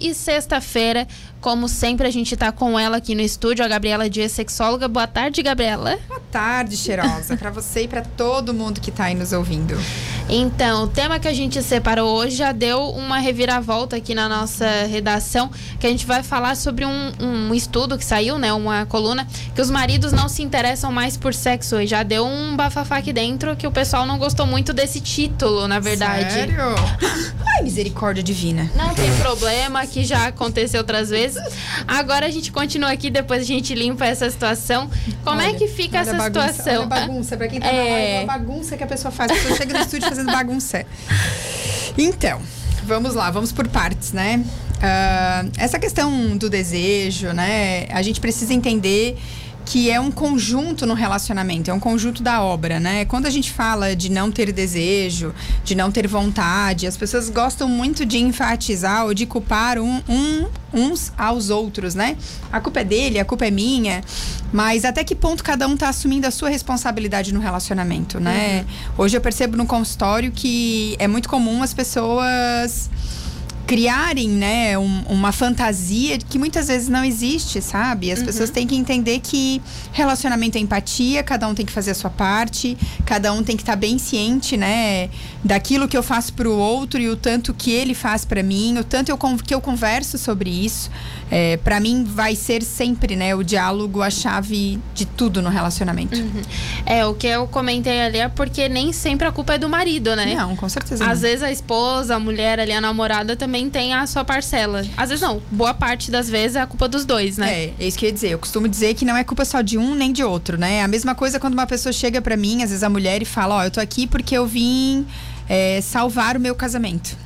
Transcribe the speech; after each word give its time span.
E 0.00 0.14
sexta-feira, 0.14 1.08
como 1.40 1.68
sempre, 1.68 2.06
a 2.06 2.10
gente 2.12 2.36
tá 2.36 2.52
com 2.52 2.78
ela 2.78 2.98
aqui 2.98 3.16
no 3.16 3.20
estúdio, 3.20 3.64
a 3.64 3.68
Gabriela 3.68 4.08
Dias, 4.08 4.30
sexóloga. 4.30 4.86
Boa 4.86 5.08
tarde, 5.08 5.42
Gabriela. 5.42 5.98
Boa 6.06 6.20
tarde, 6.30 6.76
cheirosa, 6.76 7.36
para 7.36 7.50
você 7.50 7.82
e 7.82 7.88
para 7.88 8.02
todo 8.02 8.54
mundo 8.54 8.80
que 8.80 8.92
tá 8.92 9.06
aí 9.06 9.16
nos 9.16 9.32
ouvindo. 9.32 9.74
Então, 10.30 10.84
o 10.84 10.86
tema 10.88 11.18
que 11.18 11.26
a 11.26 11.32
gente 11.32 11.62
separou 11.62 12.14
hoje 12.16 12.36
já 12.36 12.52
deu 12.52 12.90
uma 12.90 13.18
reviravolta 13.18 13.96
aqui 13.96 14.14
na 14.14 14.28
nossa 14.28 14.66
redação, 14.84 15.50
que 15.80 15.86
a 15.86 15.90
gente 15.90 16.04
vai 16.04 16.22
falar 16.22 16.54
sobre 16.54 16.84
um, 16.84 17.12
um 17.18 17.54
estudo 17.54 17.96
que 17.96 18.04
saiu, 18.04 18.38
né, 18.38 18.52
uma 18.52 18.84
coluna, 18.84 19.26
que 19.54 19.60
os 19.60 19.70
maridos 19.70 20.12
não 20.12 20.28
se 20.28 20.42
interessam 20.42 20.92
mais 20.92 21.16
por 21.16 21.32
sexo. 21.32 21.80
E 21.80 21.86
já 21.86 22.02
deu 22.02 22.26
um 22.26 22.54
bafafá 22.56 22.98
aqui 22.98 23.12
dentro 23.12 23.56
que 23.56 23.66
o 23.66 23.70
pessoal 23.70 24.04
não 24.04 24.18
gostou 24.18 24.46
muito 24.46 24.74
desse 24.74 25.00
título, 25.00 25.66
na 25.66 25.80
verdade. 25.80 26.30
Sério? 26.30 26.74
Ai, 27.56 27.62
misericórdia 27.62 28.22
divina. 28.22 28.70
Não 28.76 28.94
tem 28.94 29.10
problema, 29.16 29.86
que 29.86 30.04
já 30.04 30.26
aconteceu 30.26 30.80
outras 30.80 31.08
vezes. 31.08 31.42
Agora 31.86 32.26
a 32.26 32.30
gente 32.30 32.52
continua 32.52 32.90
aqui, 32.92 33.08
depois 33.08 33.40
a 33.40 33.46
gente 33.46 33.74
limpa 33.74 34.04
essa 34.04 34.28
situação. 34.30 34.90
Como 35.24 35.40
Olha, 35.40 35.50
é 35.50 35.54
que 35.54 35.66
fica 35.66 35.98
essa 35.98 36.12
bagunça, 36.12 36.52
situação? 36.52 36.80
Olha 36.80 36.86
bagunça, 36.86 37.36
pra 37.36 37.48
quem 37.48 37.60
tá 37.60 37.66
É. 37.66 37.72
na 37.72 37.78
live, 37.82 38.12
olha 38.12 38.22
a 38.22 38.26
bagunça 38.38 38.76
que 38.76 38.84
a 38.84 38.86
pessoa 38.86 39.10
faz. 39.10 39.30
A 39.30 39.34
pessoa 39.34 39.56
chega 39.56 39.72
no 39.72 39.80
estúdio 39.80 40.17
bagunça. 40.24 40.84
Então, 41.96 42.40
vamos 42.84 43.14
lá, 43.14 43.30
vamos 43.30 43.52
por 43.52 43.68
partes, 43.68 44.12
né? 44.12 44.44
Ah, 44.80 45.44
essa 45.56 45.78
questão 45.78 46.36
do 46.36 46.48
desejo, 46.48 47.32
né? 47.32 47.86
A 47.90 48.02
gente 48.02 48.20
precisa 48.20 48.54
entender 48.54 49.18
que 49.70 49.90
é 49.90 50.00
um 50.00 50.10
conjunto 50.10 50.86
no 50.86 50.94
relacionamento, 50.94 51.70
é 51.70 51.74
um 51.74 51.78
conjunto 51.78 52.22
da 52.22 52.40
obra, 52.42 52.80
né? 52.80 53.04
Quando 53.04 53.26
a 53.26 53.30
gente 53.30 53.50
fala 53.52 53.94
de 53.94 54.10
não 54.10 54.32
ter 54.32 54.50
desejo, 54.50 55.34
de 55.62 55.74
não 55.74 55.92
ter 55.92 56.06
vontade, 56.08 56.86
as 56.86 56.96
pessoas 56.96 57.28
gostam 57.28 57.68
muito 57.68 58.06
de 58.06 58.16
enfatizar 58.16 59.04
ou 59.04 59.12
de 59.12 59.26
culpar 59.26 59.78
um, 59.78 60.02
um- 60.08 60.46
uns 60.72 61.12
aos 61.18 61.50
outros, 61.50 61.94
né? 61.94 62.16
A 62.50 62.60
culpa 62.62 62.80
é 62.80 62.84
dele, 62.84 63.18
a 63.18 63.26
culpa 63.26 63.44
é 63.46 63.50
minha, 63.50 64.00
mas 64.50 64.86
até 64.86 65.04
que 65.04 65.14
ponto 65.14 65.44
cada 65.44 65.68
um 65.68 65.76
tá 65.76 65.90
assumindo 65.90 66.26
a 66.26 66.30
sua 66.30 66.48
responsabilidade 66.48 67.34
no 67.34 67.40
relacionamento, 67.40 68.18
né? 68.18 68.64
Hoje 68.96 69.18
eu 69.18 69.20
percebo 69.20 69.54
no 69.54 69.66
consultório 69.66 70.32
que 70.32 70.96
é 70.98 71.06
muito 71.06 71.28
comum 71.28 71.62
as 71.62 71.74
pessoas 71.74 72.88
criarem, 73.68 74.30
né, 74.30 74.78
um- 74.78 75.02
uma 75.10 75.30
fantasia 75.30 76.16
que 76.16 76.38
muitas 76.38 76.68
vezes 76.68 76.88
não 76.88 77.04
existe, 77.04 77.60
sabe? 77.60 78.10
As 78.10 78.22
pessoas 78.22 78.48
têm 78.48 78.66
que 78.66 78.74
entender 78.74 79.20
que 79.20 79.60
relacionamento 79.92 80.56
é 80.56 80.60
empatia, 80.62 81.22
cada 81.22 81.46
um 81.46 81.54
tem 81.54 81.66
que 81.66 81.70
fazer 81.72 81.90
a 81.90 81.94
sua 81.94 82.08
parte, 82.08 82.78
cada 83.04 83.30
um 83.30 83.42
tem 83.42 83.56
que 83.58 83.62
estar 83.62 83.76
bem 83.76 83.98
ciente, 83.98 84.56
né, 84.56 85.10
daquilo 85.44 85.86
que 85.86 85.94
eu 85.98 86.02
faço 86.02 86.32
pro 86.32 86.50
outro 86.50 86.98
e 86.98 87.10
o 87.10 87.14
tanto 87.16 87.52
que 87.52 87.70
ele 87.70 87.92
faz 87.92 88.24
pra 88.24 88.42
mim, 88.42 88.78
o 88.78 88.84
tanto 88.84 89.10
eu, 89.10 89.18
que 89.18 89.54
eu 89.54 89.60
converso 89.60 90.16
sobre 90.16 90.48
isso. 90.48 90.90
É, 91.30 91.58
para 91.58 91.78
mim 91.78 92.04
vai 92.04 92.34
ser 92.34 92.62
sempre, 92.62 93.14
né, 93.16 93.34
o 93.34 93.42
diálogo 93.44 94.00
a 94.00 94.08
chave 94.08 94.78
de 94.94 95.04
tudo 95.04 95.42
no 95.42 95.50
relacionamento. 95.50 96.18
É, 96.86 97.04
o 97.04 97.12
que 97.12 97.26
eu 97.26 97.46
comentei 97.46 98.00
ali 98.00 98.16
é 98.18 98.28
porque 98.30 98.66
nem 98.66 98.94
sempre 98.94 99.28
a 99.28 99.32
culpa 99.32 99.52
é 99.54 99.58
do 99.58 99.68
marido, 99.68 100.16
né? 100.16 100.34
Não, 100.34 100.56
com 100.56 100.66
certeza. 100.70 101.04
Às 101.04 101.20
não. 101.20 101.28
vezes 101.28 101.42
a 101.42 101.52
esposa, 101.52 102.16
a 102.16 102.18
mulher 102.18 102.58
ali, 102.58 102.72
a 102.72 102.80
namorada 102.80 103.36
também 103.36 103.57
tem 103.66 103.94
a 103.94 104.06
sua 104.06 104.26
parcela. 104.26 104.84
Às 104.94 105.08
vezes 105.08 105.22
não, 105.22 105.40
boa 105.50 105.72
parte 105.72 106.10
das 106.10 106.28
vezes 106.28 106.56
é 106.56 106.60
a 106.60 106.66
culpa 106.66 106.86
dos 106.86 107.06
dois, 107.06 107.38
né? 107.38 107.50
É, 107.50 107.74
é 107.80 107.86
isso 107.86 107.96
que 107.96 108.04
eu 108.04 108.08
ia 108.08 108.12
dizer. 108.12 108.28
Eu 108.32 108.38
costumo 108.38 108.68
dizer 108.68 108.92
que 108.92 109.06
não 109.06 109.16
é 109.16 109.24
culpa 109.24 109.46
só 109.46 109.62
de 109.62 109.78
um 109.78 109.94
nem 109.94 110.12
de 110.12 110.22
outro, 110.22 110.58
né? 110.58 110.82
A 110.82 110.88
mesma 110.88 111.14
coisa 111.14 111.40
quando 111.40 111.54
uma 111.54 111.66
pessoa 111.66 111.94
chega 111.94 112.20
pra 112.20 112.36
mim, 112.36 112.62
às 112.62 112.68
vezes 112.68 112.82
a 112.82 112.90
mulher, 112.90 113.22
e 113.22 113.24
fala: 113.24 113.56
Ó, 113.56 113.64
eu 113.64 113.70
tô 113.70 113.80
aqui 113.80 114.06
porque 114.06 114.36
eu 114.36 114.46
vim 114.46 115.06
é, 115.48 115.80
salvar 115.80 116.36
o 116.36 116.40
meu 116.40 116.54
casamento. 116.54 117.16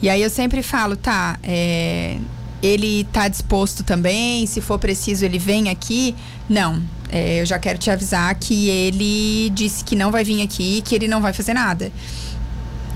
E 0.00 0.08
aí 0.08 0.22
eu 0.22 0.30
sempre 0.30 0.62
falo: 0.62 0.96
tá, 0.96 1.38
é, 1.42 2.16
ele 2.62 3.04
tá 3.12 3.28
disposto 3.28 3.84
também, 3.84 4.46
se 4.46 4.60
for 4.60 4.78
preciso 4.78 5.24
ele 5.24 5.38
vem 5.38 5.68
aqui. 5.68 6.14
Não, 6.48 6.82
é, 7.12 7.40
eu 7.40 7.46
já 7.46 7.58
quero 7.58 7.78
te 7.78 7.90
avisar 7.90 8.34
que 8.34 8.68
ele 8.68 9.50
disse 9.50 9.84
que 9.84 9.94
não 9.94 10.10
vai 10.10 10.24
vir 10.24 10.42
aqui, 10.42 10.82
que 10.82 10.94
ele 10.94 11.08
não 11.08 11.20
vai 11.20 11.32
fazer 11.32 11.54
nada. 11.54 11.92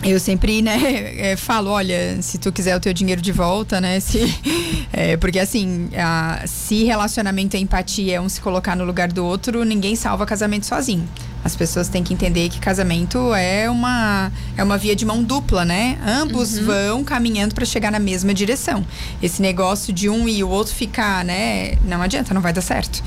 Eu 0.02 0.20
sempre, 0.20 0.60
né, 0.60 0.76
é, 1.32 1.36
falo, 1.36 1.70
olha, 1.70 2.20
se 2.20 2.36
tu 2.38 2.52
quiser 2.52 2.76
o 2.76 2.80
teu 2.80 2.92
dinheiro 2.92 3.22
de 3.22 3.32
volta, 3.32 3.80
né, 3.80 4.00
se, 4.00 4.18
é, 4.92 5.16
porque 5.16 5.38
assim, 5.38 5.88
a- 5.96 6.42
se 6.46 6.84
relacionamento 6.84 7.56
é 7.56 7.60
empatia, 7.60 8.16
é 8.16 8.20
um 8.20 8.28
se 8.28 8.40
colocar 8.40 8.76
no 8.76 8.84
lugar 8.84 9.10
do 9.10 9.24
outro, 9.24 9.64
ninguém 9.64 9.96
salva 9.96 10.26
casamento 10.26 10.66
sozinho. 10.66 11.08
As 11.44 11.54
pessoas 11.54 11.88
têm 11.88 12.02
que 12.02 12.14
entender 12.14 12.48
que 12.48 12.58
casamento 12.58 13.34
é 13.34 13.68
uma, 13.68 14.32
é 14.56 14.64
uma 14.64 14.78
via 14.78 14.96
de 14.96 15.04
mão 15.04 15.22
dupla, 15.22 15.62
né? 15.62 15.98
Ambos 16.04 16.58
vão 16.58 17.04
caminhando 17.04 17.54
para 17.54 17.66
chegar 17.66 17.92
na 17.92 17.98
mesma 17.98 18.32
direção. 18.32 18.84
Esse 19.22 19.42
negócio 19.42 19.92
de 19.92 20.08
um 20.08 20.26
e 20.26 20.42
o 20.42 20.48
outro 20.48 20.74
ficar, 20.74 21.22
né? 21.22 21.76
Não 21.84 22.00
adianta, 22.00 22.32
não 22.32 22.40
vai 22.40 22.52
dar 22.52 22.62
certo. 22.62 23.02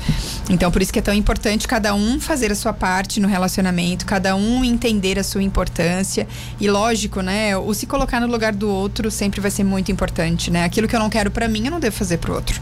Então, 0.48 0.70
por 0.70 0.80
isso 0.80 0.92
que 0.92 1.00
é 1.00 1.02
tão 1.02 1.12
importante 1.12 1.66
cada 1.66 1.92
um 1.94 2.20
fazer 2.20 2.52
a 2.52 2.54
sua 2.54 2.72
parte 2.72 3.18
no 3.18 3.26
relacionamento, 3.26 4.06
cada 4.06 4.36
um 4.36 4.64
entender 4.64 5.18
a 5.18 5.24
sua 5.24 5.42
importância. 5.42 6.28
E 6.60 6.70
lógico, 6.70 7.20
né? 7.20 7.56
O 7.56 7.74
se 7.74 7.86
colocar 7.86 8.20
no 8.20 8.28
lugar 8.28 8.54
do 8.54 8.70
outro 8.70 9.10
sempre 9.10 9.40
vai 9.40 9.50
ser 9.50 9.64
muito 9.64 9.90
importante, 9.90 10.48
né? 10.48 10.62
Aquilo 10.62 10.86
que 10.86 10.94
eu 10.94 11.00
não 11.00 11.10
quero 11.10 11.30
para 11.30 11.48
mim, 11.48 11.64
eu 11.64 11.72
não 11.72 11.80
devo 11.80 11.96
fazer 11.96 12.18
pro 12.18 12.34
outro. 12.34 12.60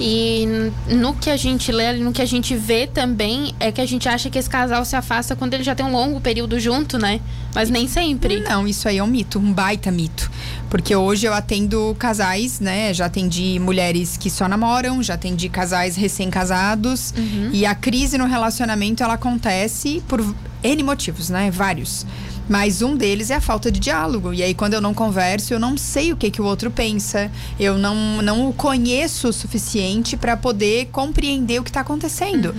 E 0.00 0.46
no 0.88 1.14
que 1.14 1.28
a 1.28 1.36
gente 1.36 1.72
lê, 1.72 1.92
no 1.94 2.12
que 2.12 2.22
a 2.22 2.26
gente 2.26 2.54
vê 2.54 2.86
também, 2.86 3.54
é 3.58 3.72
que 3.72 3.80
a 3.80 3.86
gente 3.86 4.08
acha 4.08 4.30
que 4.30 4.38
esse 4.38 4.48
casal 4.48 4.84
se 4.84 4.94
afasta 4.94 5.34
quando 5.34 5.54
ele 5.54 5.64
já 5.64 5.74
tem 5.74 5.84
um 5.84 5.90
longo 5.90 6.20
período 6.20 6.58
junto, 6.60 6.98
né? 6.98 7.20
Mas 7.54 7.68
nem 7.68 7.88
sempre. 7.88 8.40
Não, 8.40 8.66
isso 8.66 8.88
aí 8.88 8.98
é 8.98 9.02
um 9.02 9.06
mito, 9.08 9.38
um 9.38 9.52
baita 9.52 9.90
mito. 9.90 10.30
Porque 10.70 10.94
hoje 10.94 11.26
eu 11.26 11.34
atendo 11.34 11.96
casais, 11.98 12.60
né? 12.60 12.94
Já 12.94 13.06
atendi 13.06 13.58
mulheres 13.58 14.16
que 14.16 14.30
só 14.30 14.46
namoram, 14.46 15.02
já 15.02 15.14
atendi 15.14 15.48
casais 15.48 15.96
recém-casados. 15.96 17.12
E 17.52 17.66
a 17.66 17.74
crise 17.74 18.16
no 18.16 18.26
relacionamento, 18.26 19.02
ela 19.02 19.14
acontece 19.14 20.02
por 20.06 20.24
N 20.62 20.82
motivos, 20.82 21.28
né? 21.28 21.50
Vários. 21.50 22.06
Mas 22.48 22.80
um 22.80 22.96
deles 22.96 23.30
é 23.30 23.34
a 23.34 23.40
falta 23.40 23.70
de 23.70 23.78
diálogo. 23.78 24.32
E 24.32 24.42
aí, 24.42 24.54
quando 24.54 24.74
eu 24.74 24.80
não 24.80 24.94
converso, 24.94 25.52
eu 25.52 25.60
não 25.60 25.76
sei 25.76 26.12
o 26.12 26.16
que, 26.16 26.30
que 26.30 26.40
o 26.40 26.44
outro 26.44 26.70
pensa. 26.70 27.30
Eu 27.60 27.76
não, 27.76 28.22
não 28.22 28.48
o 28.48 28.52
conheço 28.52 29.28
o 29.28 29.32
suficiente 29.32 30.16
para 30.16 30.36
poder 30.36 30.86
compreender 30.86 31.60
o 31.60 31.62
que 31.62 31.70
está 31.70 31.80
acontecendo. 31.80 32.54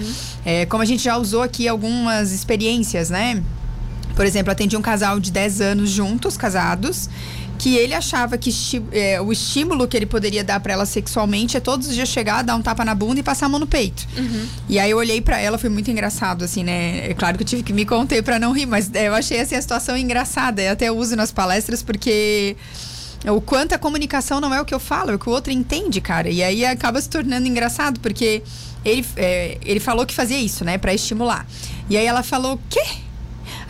É, 0.46 0.66
como 0.66 0.84
a 0.84 0.86
gente 0.86 1.04
já 1.04 1.18
usou 1.18 1.42
aqui 1.42 1.68
algumas 1.68 2.32
experiências, 2.32 3.10
né? 3.10 3.42
Por 4.16 4.26
exemplo, 4.26 4.52
atendi 4.52 4.76
um 4.76 4.82
casal 4.82 5.20
de 5.20 5.32
10 5.32 5.62
anos 5.62 5.90
juntos, 5.90 6.36
casados, 6.36 7.10
que 7.60 7.76
ele 7.76 7.94
achava 7.94 8.38
que 8.38 8.50
esti- 8.50 8.82
é, 8.92 9.20
o 9.22 9.32
estímulo 9.32 9.86
que 9.88 9.96
ele 9.98 10.06
poderia 10.06 10.44
dar 10.44 10.60
pra 10.62 10.74
ela 10.74 10.86
sexualmente 10.86 11.58
é 11.58 11.60
todos 11.60 11.88
os 11.90 11.94
dias 11.94 12.08
chegar, 12.10 12.42
dar 12.42 12.56
um 12.56 12.62
tapa 12.62 12.84
na 12.86 12.96
bunda 12.96 13.20
e 13.20 13.24
passar 13.24 13.46
a 13.48 13.50
mão 13.50 13.60
no 13.60 13.68
peito. 13.68 14.08
E 14.70 14.80
aí 14.80 14.90
eu 14.90 14.98
olhei 14.98 15.20
pra 15.20 15.38
ela, 15.40 15.58
foi 15.58 15.70
muito 15.70 15.92
engraçado, 15.92 16.46
assim, 16.46 16.64
né? 16.64 17.10
É 17.12 17.14
claro 17.14 17.38
que 17.38 17.44
eu 17.44 17.48
tive 17.48 17.62
que 17.62 17.74
me 17.74 17.86
conter 17.86 18.24
pra 18.24 18.40
não 18.40 18.54
rir, 18.54 18.66
mas 18.66 18.90
é, 18.96 19.10
eu 19.10 19.14
achei 19.14 19.42
assim 19.42 19.56
a 19.56 19.62
situação 19.62 19.98
engraçada. 19.98 20.62
Eu 20.62 20.72
até 20.72 20.90
uso 20.92 21.16
nas 21.18 21.32
palestras 21.34 21.84
porque 21.84 22.56
o 23.28 23.42
quanto 23.42 23.74
a 23.74 23.78
comunicação 23.78 24.40
não 24.40 24.54
é 24.54 24.62
o 24.62 24.66
que 24.66 24.74
eu 24.74 24.80
falo, 24.80 25.12
é 25.12 25.16
o 25.16 25.20
que 25.20 25.28
o 25.28 25.32
outro 25.34 25.52
entende, 25.52 26.00
cara. 26.00 26.30
E 26.30 26.42
aí 26.42 26.64
acaba 26.66 27.02
se 27.02 27.10
tornando 27.10 27.46
engraçado, 27.46 28.00
porque 28.00 28.42
ele, 28.86 29.06
é, 29.18 29.58
ele 29.66 29.82
falou 29.82 30.06
que 30.06 30.16
fazia 30.16 30.40
isso, 30.40 30.64
né, 30.64 30.78
Pra 30.78 30.94
estimular. 30.94 31.46
E 31.90 31.98
aí 31.98 32.06
ela 32.06 32.24
falou: 32.24 32.58
"Quê? 32.70 32.82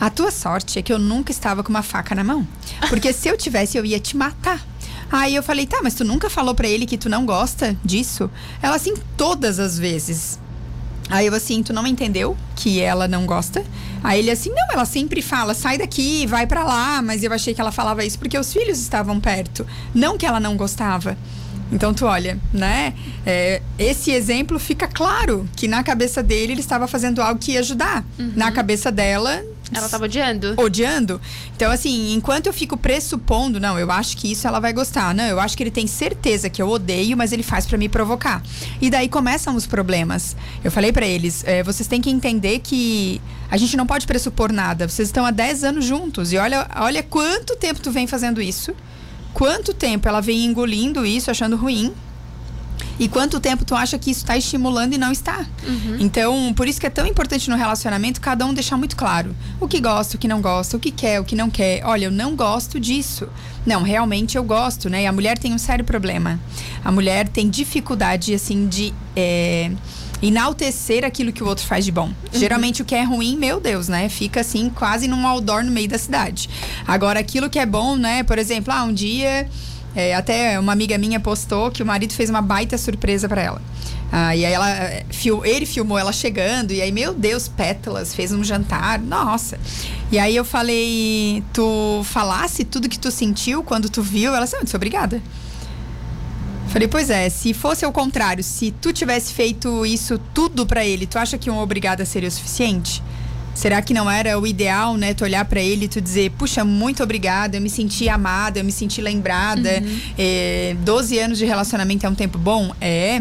A 0.00 0.08
tua 0.08 0.30
sorte 0.30 0.78
é 0.78 0.82
que 0.82 0.90
eu 0.90 0.98
nunca 0.98 1.30
estava 1.30 1.62
com 1.62 1.68
uma 1.68 1.82
faca 1.82 2.14
na 2.14 2.24
mão. 2.24 2.48
Porque 2.88 3.12
se 3.12 3.28
eu 3.28 3.36
tivesse, 3.36 3.76
eu 3.76 3.84
ia 3.84 4.00
te 4.00 4.16
matar. 4.16 4.66
Aí 5.12 5.34
eu 5.34 5.42
falei, 5.42 5.66
tá, 5.66 5.80
mas 5.82 5.94
tu 5.94 6.04
nunca 6.04 6.30
falou 6.30 6.54
pra 6.54 6.66
ele 6.66 6.86
que 6.86 6.96
tu 6.96 7.10
não 7.10 7.26
gosta 7.26 7.76
disso? 7.84 8.30
Ela 8.62 8.76
assim, 8.76 8.94
todas 9.16 9.58
as 9.58 9.78
vezes. 9.78 10.38
Aí 11.10 11.26
eu 11.26 11.34
assim, 11.34 11.62
tu 11.62 11.72
não 11.72 11.86
entendeu 11.86 12.36
que 12.56 12.80
ela 12.80 13.06
não 13.06 13.26
gosta? 13.26 13.62
Aí 14.02 14.20
ele 14.20 14.30
assim, 14.30 14.48
não, 14.50 14.72
ela 14.72 14.84
sempre 14.84 15.20
fala, 15.20 15.52
sai 15.52 15.76
daqui, 15.76 16.26
vai 16.26 16.46
pra 16.46 16.64
lá. 16.64 17.02
Mas 17.02 17.22
eu 17.22 17.32
achei 17.32 17.52
que 17.52 17.60
ela 17.60 17.72
falava 17.72 18.02
isso 18.04 18.18
porque 18.18 18.38
os 18.38 18.50
filhos 18.52 18.78
estavam 18.78 19.20
perto. 19.20 19.66
Não 19.94 20.16
que 20.16 20.24
ela 20.24 20.40
não 20.40 20.56
gostava. 20.56 21.18
Então 21.72 21.92
tu 21.92 22.06
olha, 22.06 22.38
né? 22.52 22.94
É, 23.26 23.60
esse 23.78 24.10
exemplo 24.10 24.58
fica 24.58 24.88
claro 24.88 25.48
que 25.54 25.68
na 25.68 25.82
cabeça 25.82 26.22
dele 26.22 26.52
ele 26.52 26.60
estava 26.60 26.86
fazendo 26.88 27.20
algo 27.20 27.38
que 27.38 27.52
ia 27.52 27.60
ajudar. 27.60 28.04
Na 28.34 28.50
cabeça 28.50 28.90
dela, 28.90 29.44
Ela 29.72 29.88
tava 29.88 30.04
odiando. 30.04 30.54
odiando. 30.56 31.20
Então, 31.54 31.70
assim, 31.70 32.12
enquanto 32.12 32.46
eu 32.46 32.52
fico 32.52 32.76
pressupondo, 32.76 33.60
não, 33.60 33.78
eu 33.78 33.90
acho 33.90 34.16
que 34.16 34.30
isso 34.30 34.46
ela 34.46 34.58
vai 34.58 34.72
gostar. 34.72 35.14
Não, 35.14 35.24
eu 35.24 35.38
acho 35.38 35.56
que 35.56 35.62
ele 35.62 35.70
tem 35.70 35.86
certeza 35.86 36.50
que 36.50 36.60
eu 36.60 36.68
odeio, 36.68 37.16
mas 37.16 37.32
ele 37.32 37.42
faz 37.42 37.66
pra 37.66 37.78
me 37.78 37.88
provocar. 37.88 38.42
E 38.80 38.90
daí 38.90 39.08
começam 39.08 39.54
os 39.54 39.66
problemas. 39.66 40.36
Eu 40.64 40.70
falei 40.70 40.92
pra 40.92 41.06
eles, 41.06 41.44
é, 41.46 41.62
vocês 41.62 41.86
têm 41.86 42.00
que 42.00 42.10
entender 42.10 42.60
que 42.60 43.20
a 43.50 43.56
gente 43.56 43.76
não 43.76 43.86
pode 43.86 44.06
pressupor 44.06 44.52
nada. 44.52 44.88
Vocês 44.88 45.08
estão 45.08 45.24
há 45.24 45.30
10 45.30 45.64
anos 45.64 45.84
juntos. 45.84 46.32
E 46.32 46.38
olha, 46.38 46.68
olha 46.76 47.02
quanto 47.02 47.56
tempo 47.56 47.80
tu 47.80 47.90
vem 47.90 48.06
fazendo 48.06 48.40
isso. 48.40 48.74
Quanto 49.32 49.72
tempo 49.72 50.08
ela 50.08 50.20
vem 50.20 50.44
engolindo 50.44 51.06
isso, 51.06 51.30
achando 51.30 51.56
ruim. 51.56 51.92
E 53.00 53.08
quanto 53.08 53.40
tempo 53.40 53.64
tu 53.64 53.74
acha 53.74 53.98
que 53.98 54.10
isso 54.10 54.20
está 54.20 54.36
estimulando 54.36 54.92
e 54.92 54.98
não 54.98 55.10
está? 55.10 55.46
Uhum. 55.66 55.96
Então, 55.98 56.52
por 56.54 56.68
isso 56.68 56.78
que 56.78 56.86
é 56.86 56.90
tão 56.90 57.06
importante 57.06 57.48
no 57.48 57.56
relacionamento 57.56 58.20
cada 58.20 58.44
um 58.44 58.52
deixar 58.52 58.76
muito 58.76 58.94
claro 58.94 59.34
o 59.58 59.66
que 59.66 59.80
gosta, 59.80 60.16
o 60.16 60.20
que 60.20 60.28
não 60.28 60.42
gosta, 60.42 60.76
o 60.76 60.80
que 60.80 60.90
quer, 60.90 61.18
o 61.18 61.24
que 61.24 61.34
não 61.34 61.48
quer. 61.48 61.82
Olha, 61.86 62.04
eu 62.04 62.10
não 62.10 62.36
gosto 62.36 62.78
disso. 62.78 63.26
Não, 63.64 63.82
realmente 63.82 64.36
eu 64.36 64.44
gosto, 64.44 64.90
né? 64.90 65.04
E 65.04 65.06
a 65.06 65.12
mulher 65.12 65.38
tem 65.38 65.54
um 65.54 65.58
sério 65.58 65.82
problema. 65.84 66.38
A 66.84 66.92
mulher 66.92 67.26
tem 67.26 67.48
dificuldade, 67.48 68.34
assim, 68.34 68.68
de. 68.68 68.92
É 69.16 69.70
enaltecer 70.22 71.04
aquilo 71.04 71.32
que 71.32 71.42
o 71.42 71.46
outro 71.46 71.64
faz 71.64 71.84
de 71.84 71.90
bom. 71.90 72.08
Uhum. 72.08 72.14
Geralmente 72.38 72.82
o 72.82 72.84
que 72.84 72.94
é 72.94 73.02
ruim, 73.02 73.36
meu 73.36 73.58
Deus, 73.58 73.88
né? 73.88 74.08
Fica 74.08 74.40
assim 74.40 74.68
quase 74.68 75.08
num 75.08 75.26
outdoor 75.26 75.64
no 75.64 75.70
meio 75.70 75.88
da 75.88 75.98
cidade. 75.98 76.48
Agora 76.86 77.18
aquilo 77.18 77.48
que 77.48 77.58
é 77.58 77.66
bom, 77.66 77.96
né? 77.96 78.22
Por 78.22 78.38
exemplo, 78.38 78.72
ah, 78.72 78.84
um 78.84 78.92
dia 78.92 79.48
é, 79.94 80.14
até 80.14 80.58
uma 80.58 80.72
amiga 80.72 80.96
minha 80.96 81.18
postou 81.18 81.70
que 81.70 81.82
o 81.82 81.86
marido 81.86 82.12
fez 82.12 82.30
uma 82.30 82.42
baita 82.42 82.78
surpresa 82.78 83.28
para 83.28 83.42
ela. 83.42 83.62
Ah, 84.12 84.34
e 84.34 84.44
aí 84.44 84.52
ela, 84.52 84.66
ele 85.44 85.66
filmou 85.66 85.96
ela 85.96 86.12
chegando, 86.12 86.72
e 86.72 86.82
aí, 86.82 86.90
meu 86.90 87.14
Deus, 87.14 87.46
pétalas, 87.46 88.12
fez 88.12 88.32
um 88.32 88.42
jantar, 88.42 88.98
nossa. 88.98 89.58
E 90.10 90.18
aí 90.18 90.34
eu 90.34 90.44
falei, 90.44 91.44
tu 91.52 92.02
falasse 92.04 92.64
tudo 92.64 92.88
que 92.88 92.98
tu 92.98 93.10
sentiu 93.10 93.62
quando 93.62 93.88
tu 93.88 94.02
viu? 94.02 94.34
Ela 94.34 94.46
disse, 94.46 94.74
obrigada. 94.74 95.22
Falei, 96.68 96.88
pois 96.88 97.10
é, 97.10 97.28
se 97.28 97.52
fosse 97.52 97.84
ao 97.84 97.92
contrário, 97.92 98.42
se 98.42 98.72
tu 98.72 98.92
tivesse 98.92 99.32
feito 99.32 99.84
isso 99.86 100.18
tudo 100.32 100.66
para 100.66 100.84
ele, 100.84 101.06
tu 101.06 101.18
acha 101.18 101.36
que 101.38 101.50
um 101.50 101.58
obrigada 101.58 102.04
seria 102.04 102.28
o 102.28 102.32
suficiente? 102.32 103.02
Será 103.60 103.82
que 103.82 103.92
não 103.92 104.10
era 104.10 104.38
o 104.38 104.46
ideal, 104.46 104.96
né? 104.96 105.12
Tu 105.12 105.22
olhar 105.22 105.44
para 105.44 105.60
ele 105.60 105.84
e 105.84 105.88
tu 105.88 106.00
dizer, 106.00 106.30
puxa, 106.30 106.64
muito 106.64 107.02
obrigada, 107.02 107.58
eu 107.58 107.60
me 107.60 107.68
senti 107.68 108.08
amada, 108.08 108.58
eu 108.58 108.64
me 108.64 108.72
senti 108.72 109.02
lembrada. 109.02 109.82
Uhum. 109.82 110.00
É, 110.16 110.74
12 110.80 111.18
anos 111.18 111.36
de 111.36 111.44
relacionamento 111.44 112.06
é 112.06 112.08
um 112.08 112.14
tempo 112.14 112.38
bom? 112.38 112.74
É. 112.80 113.20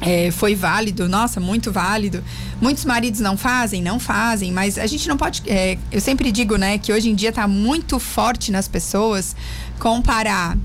É, 0.00 0.32
foi 0.32 0.56
válido, 0.56 1.08
nossa, 1.08 1.38
muito 1.38 1.70
válido. 1.70 2.24
Muitos 2.60 2.84
maridos 2.84 3.20
não 3.20 3.36
fazem, 3.36 3.80
não 3.80 4.00
fazem, 4.00 4.50
mas 4.50 4.76
a 4.76 4.88
gente 4.88 5.06
não 5.06 5.16
pode. 5.16 5.42
É, 5.46 5.78
eu 5.92 6.00
sempre 6.00 6.32
digo, 6.32 6.56
né, 6.56 6.76
que 6.76 6.92
hoje 6.92 7.08
em 7.08 7.14
dia 7.14 7.28
está 7.28 7.46
muito 7.46 8.00
forte 8.00 8.50
nas 8.50 8.66
pessoas 8.66 9.36
comparar 9.78 10.58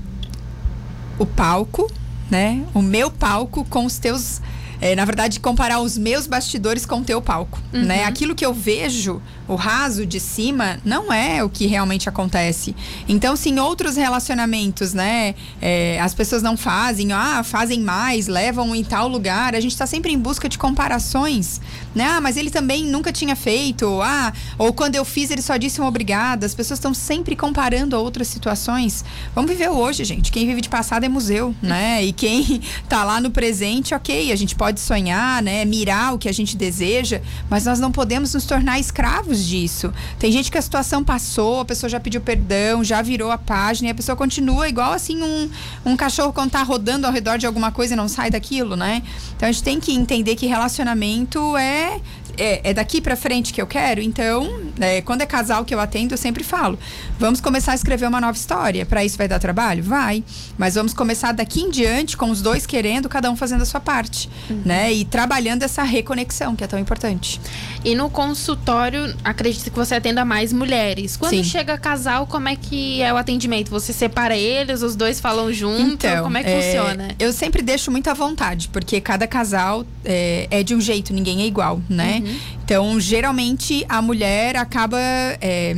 o 1.16 1.24
palco 1.24 1.88
né? 2.30 2.64
O 2.74 2.82
meu 2.82 3.10
palco 3.10 3.64
com 3.64 3.84
os 3.84 3.98
teus 3.98 4.40
é, 4.80 4.94
na 4.94 5.04
verdade, 5.04 5.40
comparar 5.40 5.80
os 5.80 5.96
meus 5.96 6.26
bastidores 6.26 6.84
com 6.84 7.00
o 7.00 7.04
teu 7.04 7.20
palco, 7.22 7.60
uhum. 7.72 7.82
né? 7.82 8.04
Aquilo 8.04 8.34
que 8.34 8.44
eu 8.44 8.52
vejo 8.52 9.22
o 9.48 9.54
raso 9.54 10.04
de 10.04 10.18
cima 10.18 10.78
não 10.84 11.12
é 11.12 11.42
o 11.42 11.48
que 11.48 11.66
realmente 11.66 12.08
acontece. 12.08 12.74
Então, 13.08 13.36
se 13.36 13.50
em 13.50 13.58
outros 13.58 13.96
relacionamentos, 13.96 14.92
né, 14.92 15.34
é, 15.60 16.00
as 16.00 16.14
pessoas 16.14 16.42
não 16.42 16.56
fazem, 16.56 17.12
ah, 17.12 17.42
fazem 17.44 17.80
mais, 17.80 18.26
levam 18.26 18.74
em 18.74 18.82
tal 18.82 19.08
lugar, 19.08 19.54
a 19.54 19.60
gente 19.60 19.72
está 19.72 19.86
sempre 19.86 20.12
em 20.12 20.18
busca 20.18 20.48
de 20.48 20.58
comparações, 20.58 21.60
né? 21.94 22.04
Ah, 22.04 22.20
mas 22.20 22.36
ele 22.36 22.50
também 22.50 22.84
nunca 22.84 23.12
tinha 23.12 23.36
feito, 23.36 24.00
ah, 24.02 24.32
ou 24.58 24.72
quando 24.72 24.96
eu 24.96 25.04
fiz 25.04 25.30
ele 25.30 25.42
só 25.42 25.56
disse 25.56 25.80
um 25.80 25.86
obrigado. 25.86 26.44
As 26.44 26.54
pessoas 26.54 26.78
estão 26.78 26.92
sempre 26.92 27.36
comparando 27.36 27.94
a 27.94 27.98
outras 27.98 28.28
situações. 28.28 29.04
Vamos 29.34 29.50
viver 29.50 29.68
hoje, 29.68 30.04
gente. 30.04 30.32
Quem 30.32 30.46
vive 30.46 30.60
de 30.60 30.68
passado 30.68 31.04
é 31.04 31.08
museu, 31.08 31.54
né? 31.62 32.04
E 32.04 32.12
quem 32.12 32.60
tá 32.88 33.04
lá 33.04 33.20
no 33.20 33.30
presente, 33.30 33.94
ok, 33.94 34.32
a 34.32 34.36
gente 34.36 34.54
pode 34.54 34.65
sonhar, 34.74 35.42
né, 35.42 35.64
mirar 35.64 36.14
o 36.14 36.18
que 36.18 36.28
a 36.28 36.32
gente 36.32 36.56
deseja, 36.56 37.20
mas 37.48 37.64
nós 37.64 37.78
não 37.78 37.92
podemos 37.92 38.34
nos 38.34 38.44
tornar 38.44 38.78
escravos 38.78 39.44
disso. 39.44 39.92
Tem 40.18 40.30
gente 40.32 40.50
que 40.50 40.58
a 40.58 40.62
situação 40.62 41.04
passou, 41.04 41.60
a 41.60 41.64
pessoa 41.64 41.88
já 41.88 42.00
pediu 42.00 42.20
perdão, 42.20 42.82
já 42.82 43.02
virou 43.02 43.30
a 43.30 43.38
página 43.38 43.88
e 43.88 43.90
a 43.90 43.94
pessoa 43.94 44.16
continua 44.16 44.68
igual 44.68 44.92
assim 44.92 45.22
um, 45.22 45.50
um 45.84 45.96
cachorro 45.96 46.32
quando 46.32 46.50
tá 46.50 46.62
rodando 46.62 47.06
ao 47.06 47.12
redor 47.12 47.38
de 47.38 47.46
alguma 47.46 47.70
coisa 47.70 47.94
e 47.94 47.96
não 47.96 48.08
sai 48.08 48.30
daquilo, 48.30 48.76
né? 48.76 49.02
Então 49.36 49.48
a 49.48 49.52
gente 49.52 49.62
tem 49.62 49.80
que 49.80 49.92
entender 49.92 50.36
que 50.36 50.46
relacionamento 50.46 51.56
é 51.56 52.00
é, 52.36 52.70
é 52.70 52.74
daqui 52.74 53.00
para 53.00 53.16
frente 53.16 53.52
que 53.52 53.60
eu 53.60 53.66
quero. 53.66 54.00
Então, 54.00 54.60
é, 54.80 55.00
quando 55.02 55.22
é 55.22 55.26
casal 55.26 55.64
que 55.64 55.74
eu 55.74 55.80
atendo, 55.80 56.14
eu 56.14 56.18
sempre 56.18 56.44
falo: 56.44 56.78
vamos 57.18 57.40
começar 57.40 57.72
a 57.72 57.74
escrever 57.74 58.06
uma 58.06 58.20
nova 58.20 58.36
história. 58.36 58.84
Para 58.86 59.04
isso 59.04 59.16
vai 59.16 59.28
dar 59.28 59.38
trabalho? 59.38 59.82
Vai. 59.82 60.22
Mas 60.56 60.74
vamos 60.74 60.92
começar 60.92 61.32
daqui 61.32 61.60
em 61.60 61.70
diante, 61.70 62.16
com 62.16 62.30
os 62.30 62.40
dois 62.40 62.66
querendo, 62.66 63.08
cada 63.08 63.30
um 63.30 63.36
fazendo 63.36 63.62
a 63.62 63.66
sua 63.66 63.80
parte. 63.80 64.28
Uhum. 64.48 64.62
né? 64.64 64.92
E 64.92 65.04
trabalhando 65.04 65.62
essa 65.62 65.82
reconexão, 65.82 66.54
que 66.54 66.64
é 66.64 66.66
tão 66.66 66.78
importante. 66.78 67.40
E 67.84 67.94
no 67.94 68.10
consultório, 68.10 69.14
acredito 69.24 69.70
que 69.70 69.76
você 69.76 69.94
atenda 69.94 70.24
mais 70.24 70.52
mulheres. 70.52 71.16
Quando 71.16 71.30
Sim. 71.30 71.44
chega 71.44 71.78
casal, 71.78 72.26
como 72.26 72.48
é 72.48 72.56
que 72.56 73.00
é 73.00 73.12
o 73.12 73.16
atendimento? 73.16 73.70
Você 73.70 73.92
separa 73.92 74.36
eles, 74.36 74.82
os 74.82 74.96
dois 74.96 75.20
falam 75.20 75.52
junto? 75.52 75.82
Então, 75.82 76.24
como 76.24 76.36
é 76.36 76.42
que 76.42 76.50
é, 76.50 76.62
funciona? 76.62 77.08
Eu 77.18 77.32
sempre 77.32 77.62
deixo 77.62 77.90
muita 77.90 78.14
vontade, 78.14 78.68
porque 78.68 79.00
cada 79.00 79.26
casal 79.26 79.84
é, 80.04 80.48
é 80.50 80.62
de 80.62 80.74
um 80.74 80.80
jeito, 80.80 81.12
ninguém 81.12 81.42
é 81.42 81.46
igual, 81.46 81.80
né? 81.88 82.22
Uhum. 82.24 82.25
Então, 82.64 82.98
geralmente, 83.00 83.84
a 83.88 84.00
mulher 84.02 84.56
acaba. 84.56 84.98
É, 85.40 85.76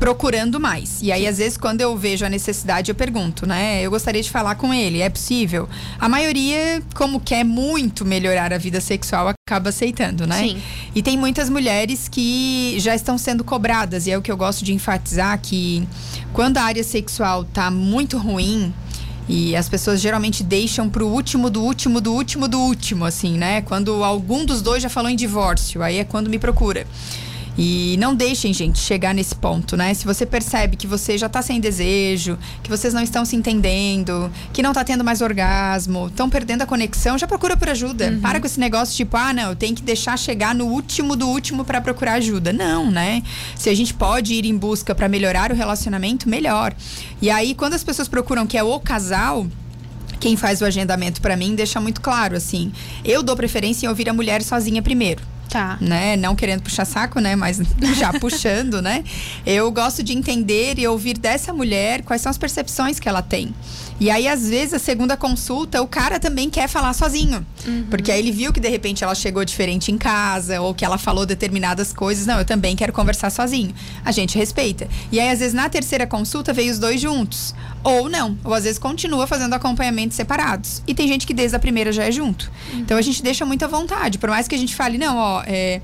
procurando 0.00 0.58
mais. 0.58 1.02
E 1.02 1.12
aí, 1.12 1.26
às 1.26 1.36
vezes, 1.36 1.58
quando 1.58 1.82
eu 1.82 1.94
vejo 1.94 2.24
a 2.24 2.28
necessidade, 2.30 2.90
eu 2.90 2.94
pergunto, 2.94 3.46
né? 3.46 3.82
Eu 3.82 3.90
gostaria 3.90 4.22
de 4.22 4.30
falar 4.30 4.54
com 4.54 4.72
ele, 4.72 5.02
é 5.02 5.10
possível? 5.10 5.68
A 5.98 6.08
maioria, 6.08 6.82
como 6.94 7.20
quer 7.20 7.44
muito 7.44 8.02
melhorar 8.02 8.50
a 8.50 8.56
vida 8.56 8.80
sexual, 8.80 9.28
acaba 9.28 9.68
aceitando, 9.68 10.26
né? 10.26 10.38
Sim. 10.38 10.62
E 10.94 11.02
tem 11.02 11.18
muitas 11.18 11.50
mulheres 11.50 12.08
que 12.08 12.76
já 12.78 12.94
estão 12.94 13.18
sendo 13.18 13.44
cobradas, 13.44 14.06
e 14.06 14.10
é 14.10 14.16
o 14.16 14.22
que 14.22 14.32
eu 14.32 14.38
gosto 14.38 14.64
de 14.64 14.72
enfatizar 14.72 15.38
que 15.38 15.86
quando 16.32 16.56
a 16.56 16.62
área 16.62 16.82
sexual 16.82 17.44
tá 17.44 17.70
muito 17.70 18.16
ruim, 18.16 18.72
e 19.28 19.54
as 19.54 19.68
pessoas 19.68 20.00
geralmente 20.00 20.42
deixam 20.42 20.88
pro 20.88 21.06
último 21.06 21.48
do 21.48 21.62
último 21.62 22.00
do 22.00 22.12
último 22.12 22.48
do 22.48 22.58
último, 22.58 23.04
assim, 23.04 23.38
né? 23.38 23.62
Quando 23.62 24.02
algum 24.02 24.44
dos 24.44 24.60
dois 24.60 24.82
já 24.82 24.88
falou 24.88 25.10
em 25.10 25.16
divórcio, 25.16 25.82
aí 25.82 25.98
é 25.98 26.04
quando 26.04 26.28
me 26.28 26.38
procura. 26.38 26.86
E 27.58 27.96
não 27.98 28.14
deixem, 28.14 28.52
gente, 28.52 28.78
chegar 28.78 29.14
nesse 29.14 29.34
ponto, 29.34 29.76
né? 29.76 29.92
Se 29.92 30.04
você 30.04 30.24
percebe 30.24 30.76
que 30.76 30.86
você 30.86 31.18
já 31.18 31.28
tá 31.28 31.42
sem 31.42 31.60
desejo, 31.60 32.38
que 32.62 32.70
vocês 32.70 32.94
não 32.94 33.02
estão 33.02 33.24
se 33.24 33.36
entendendo, 33.36 34.30
que 34.52 34.62
não 34.62 34.72
tá 34.72 34.84
tendo 34.84 35.04
mais 35.04 35.20
orgasmo, 35.20 36.06
estão 36.06 36.30
perdendo 36.30 36.62
a 36.62 36.66
conexão, 36.66 37.18
já 37.18 37.26
procura 37.26 37.56
por 37.56 37.68
ajuda. 37.68 38.10
Uhum. 38.10 38.20
Para 38.20 38.40
com 38.40 38.46
esse 38.46 38.58
negócio 38.58 38.96
tipo, 38.96 39.16
ah, 39.16 39.32
não, 39.32 39.50
eu 39.50 39.56
tenho 39.56 39.74
que 39.74 39.82
deixar 39.82 40.18
chegar 40.18 40.54
no 40.54 40.66
último 40.66 41.16
do 41.16 41.28
último 41.28 41.64
para 41.64 41.80
procurar 41.80 42.14
ajuda. 42.14 42.52
Não, 42.52 42.90
né? 42.90 43.22
Se 43.56 43.68
a 43.68 43.74
gente 43.74 43.92
pode 43.92 44.34
ir 44.34 44.46
em 44.46 44.56
busca 44.56 44.94
para 44.94 45.08
melhorar 45.08 45.50
o 45.50 45.54
relacionamento, 45.54 46.28
melhor. 46.28 46.74
E 47.20 47.30
aí, 47.30 47.54
quando 47.54 47.74
as 47.74 47.84
pessoas 47.84 48.08
procuram 48.08 48.46
que 48.46 48.56
é 48.56 48.62
o 48.62 48.80
casal, 48.80 49.46
quem 50.18 50.36
faz 50.36 50.60
o 50.60 50.64
agendamento 50.64 51.20
para 51.20 51.36
mim 51.36 51.54
deixa 51.54 51.80
muito 51.80 52.00
claro 52.00 52.36
assim. 52.36 52.72
Eu 53.04 53.22
dou 53.22 53.36
preferência 53.36 53.86
em 53.86 53.88
ouvir 53.88 54.08
a 54.08 54.12
mulher 54.12 54.42
sozinha 54.42 54.82
primeiro. 54.82 55.22
Tá. 55.50 55.76
Né? 55.80 56.16
Não 56.16 56.36
querendo 56.36 56.62
puxar 56.62 56.84
saco, 56.84 57.20
né? 57.20 57.34
Mas 57.34 57.60
já 57.98 58.12
puxando, 58.12 58.80
né? 58.80 59.04
Eu 59.44 59.70
gosto 59.72 60.02
de 60.02 60.12
entender 60.12 60.78
e 60.78 60.86
ouvir 60.86 61.18
dessa 61.18 61.52
mulher 61.52 62.02
quais 62.02 62.22
são 62.22 62.30
as 62.30 62.38
percepções 62.38 63.00
que 63.00 63.08
ela 63.08 63.20
tem. 63.20 63.52
E 64.00 64.10
aí, 64.10 64.26
às 64.26 64.48
vezes, 64.48 64.72
a 64.72 64.78
segunda 64.78 65.14
consulta, 65.16 65.82
o 65.82 65.86
cara 65.86 66.18
também 66.18 66.48
quer 66.48 66.66
falar 66.68 66.94
sozinho. 66.94 67.46
Uhum. 67.66 67.86
Porque 67.90 68.10
aí 68.10 68.18
ele 68.18 68.32
viu 68.32 68.50
que 68.50 68.58
de 68.58 68.68
repente 68.68 69.04
ela 69.04 69.14
chegou 69.14 69.44
diferente 69.44 69.92
em 69.92 69.98
casa, 69.98 70.60
ou 70.60 70.74
que 70.74 70.84
ela 70.84 70.96
falou 70.96 71.26
determinadas 71.26 71.92
coisas. 71.92 72.26
Não, 72.26 72.38
eu 72.38 72.44
também 72.44 72.74
quero 72.74 72.92
conversar 72.94 73.28
sozinho. 73.28 73.74
A 74.02 74.10
gente 74.10 74.38
respeita. 74.38 74.88
E 75.12 75.20
aí, 75.20 75.28
às 75.28 75.40
vezes, 75.40 75.52
na 75.52 75.68
terceira 75.68 76.06
consulta, 76.06 76.52
veio 76.52 76.72
os 76.72 76.78
dois 76.78 76.98
juntos. 76.98 77.54
Ou 77.84 78.08
não. 78.08 78.38
Ou 78.42 78.54
às 78.54 78.64
vezes 78.64 78.78
continua 78.78 79.26
fazendo 79.26 79.52
acompanhamento 79.52 80.14
separados. 80.14 80.82
E 80.86 80.94
tem 80.94 81.06
gente 81.06 81.26
que 81.26 81.34
desde 81.34 81.54
a 81.56 81.58
primeira 81.58 81.92
já 81.92 82.04
é 82.04 82.10
junto. 82.10 82.50
Uhum. 82.72 82.80
Então 82.80 82.96
a 82.96 83.02
gente 83.02 83.22
deixa 83.22 83.44
muita 83.44 83.68
vontade. 83.68 84.18
Por 84.18 84.30
mais 84.30 84.48
que 84.48 84.54
a 84.54 84.58
gente 84.58 84.74
fale, 84.74 84.96
não, 84.96 85.16
ó, 85.16 85.42
é 85.46 85.80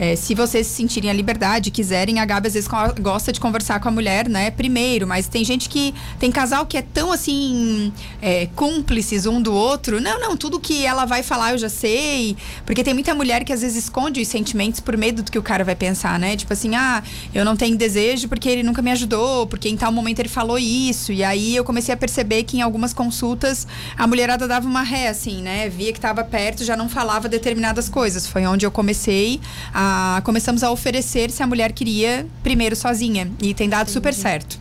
é, 0.00 0.16
se 0.16 0.34
vocês 0.34 0.66
se 0.66 0.72
sentirem 0.72 1.10
a 1.10 1.12
liberdade, 1.12 1.70
quiserem, 1.70 2.20
a 2.20 2.24
Gabi 2.24 2.46
às 2.46 2.54
vezes 2.54 2.66
gosta 2.98 3.30
de 3.30 3.38
conversar 3.38 3.80
com 3.80 3.88
a 3.90 3.92
mulher, 3.92 4.30
né? 4.30 4.50
Primeiro, 4.50 5.06
mas 5.06 5.28
tem 5.28 5.44
gente 5.44 5.68
que. 5.68 5.94
Tem 6.18 6.32
casal 6.32 6.64
que 6.64 6.78
é 6.78 6.80
tão 6.80 7.12
assim. 7.12 7.92
É, 8.22 8.48
cúmplices 8.56 9.26
um 9.26 9.42
do 9.42 9.52
outro. 9.52 10.00
Não, 10.00 10.18
não, 10.18 10.38
tudo 10.38 10.58
que 10.58 10.86
ela 10.86 11.04
vai 11.04 11.22
falar 11.22 11.50
eu 11.50 11.58
já 11.58 11.68
sei. 11.68 12.34
Porque 12.64 12.82
tem 12.82 12.94
muita 12.94 13.14
mulher 13.14 13.44
que 13.44 13.52
às 13.52 13.60
vezes 13.60 13.84
esconde 13.84 14.22
os 14.22 14.28
sentimentos 14.28 14.80
por 14.80 14.96
medo 14.96 15.22
do 15.22 15.30
que 15.30 15.38
o 15.38 15.42
cara 15.42 15.62
vai 15.64 15.76
pensar, 15.76 16.18
né? 16.18 16.34
Tipo 16.34 16.54
assim, 16.54 16.74
ah, 16.74 17.02
eu 17.34 17.44
não 17.44 17.54
tenho 17.54 17.76
desejo 17.76 18.26
porque 18.26 18.48
ele 18.48 18.62
nunca 18.62 18.80
me 18.80 18.90
ajudou, 18.92 19.46
porque 19.46 19.68
em 19.68 19.76
tal 19.76 19.92
momento 19.92 20.20
ele 20.20 20.30
falou 20.30 20.58
isso. 20.58 21.12
E 21.12 21.22
aí 21.22 21.54
eu 21.54 21.62
comecei 21.62 21.92
a 21.92 21.96
perceber 21.96 22.44
que 22.44 22.56
em 22.56 22.62
algumas 22.62 22.94
consultas 22.94 23.66
a 23.98 24.06
mulherada 24.06 24.48
dava 24.48 24.66
uma 24.66 24.82
ré, 24.82 25.08
assim, 25.08 25.42
né? 25.42 25.68
Via 25.68 25.92
que 25.92 25.98
estava 25.98 26.24
perto, 26.24 26.64
já 26.64 26.74
não 26.74 26.88
falava 26.88 27.28
determinadas 27.28 27.86
coisas. 27.86 28.26
Foi 28.26 28.46
onde 28.46 28.64
eu 28.64 28.70
comecei 28.70 29.38
a 29.74 29.89
começamos 30.24 30.62
a 30.62 30.70
oferecer 30.70 31.30
se 31.30 31.42
a 31.42 31.46
mulher 31.46 31.72
queria 31.72 32.26
primeiro 32.42 32.76
sozinha. 32.76 33.30
E 33.42 33.54
tem 33.54 33.68
dado 33.68 33.90
super 33.90 34.14
certo. 34.14 34.58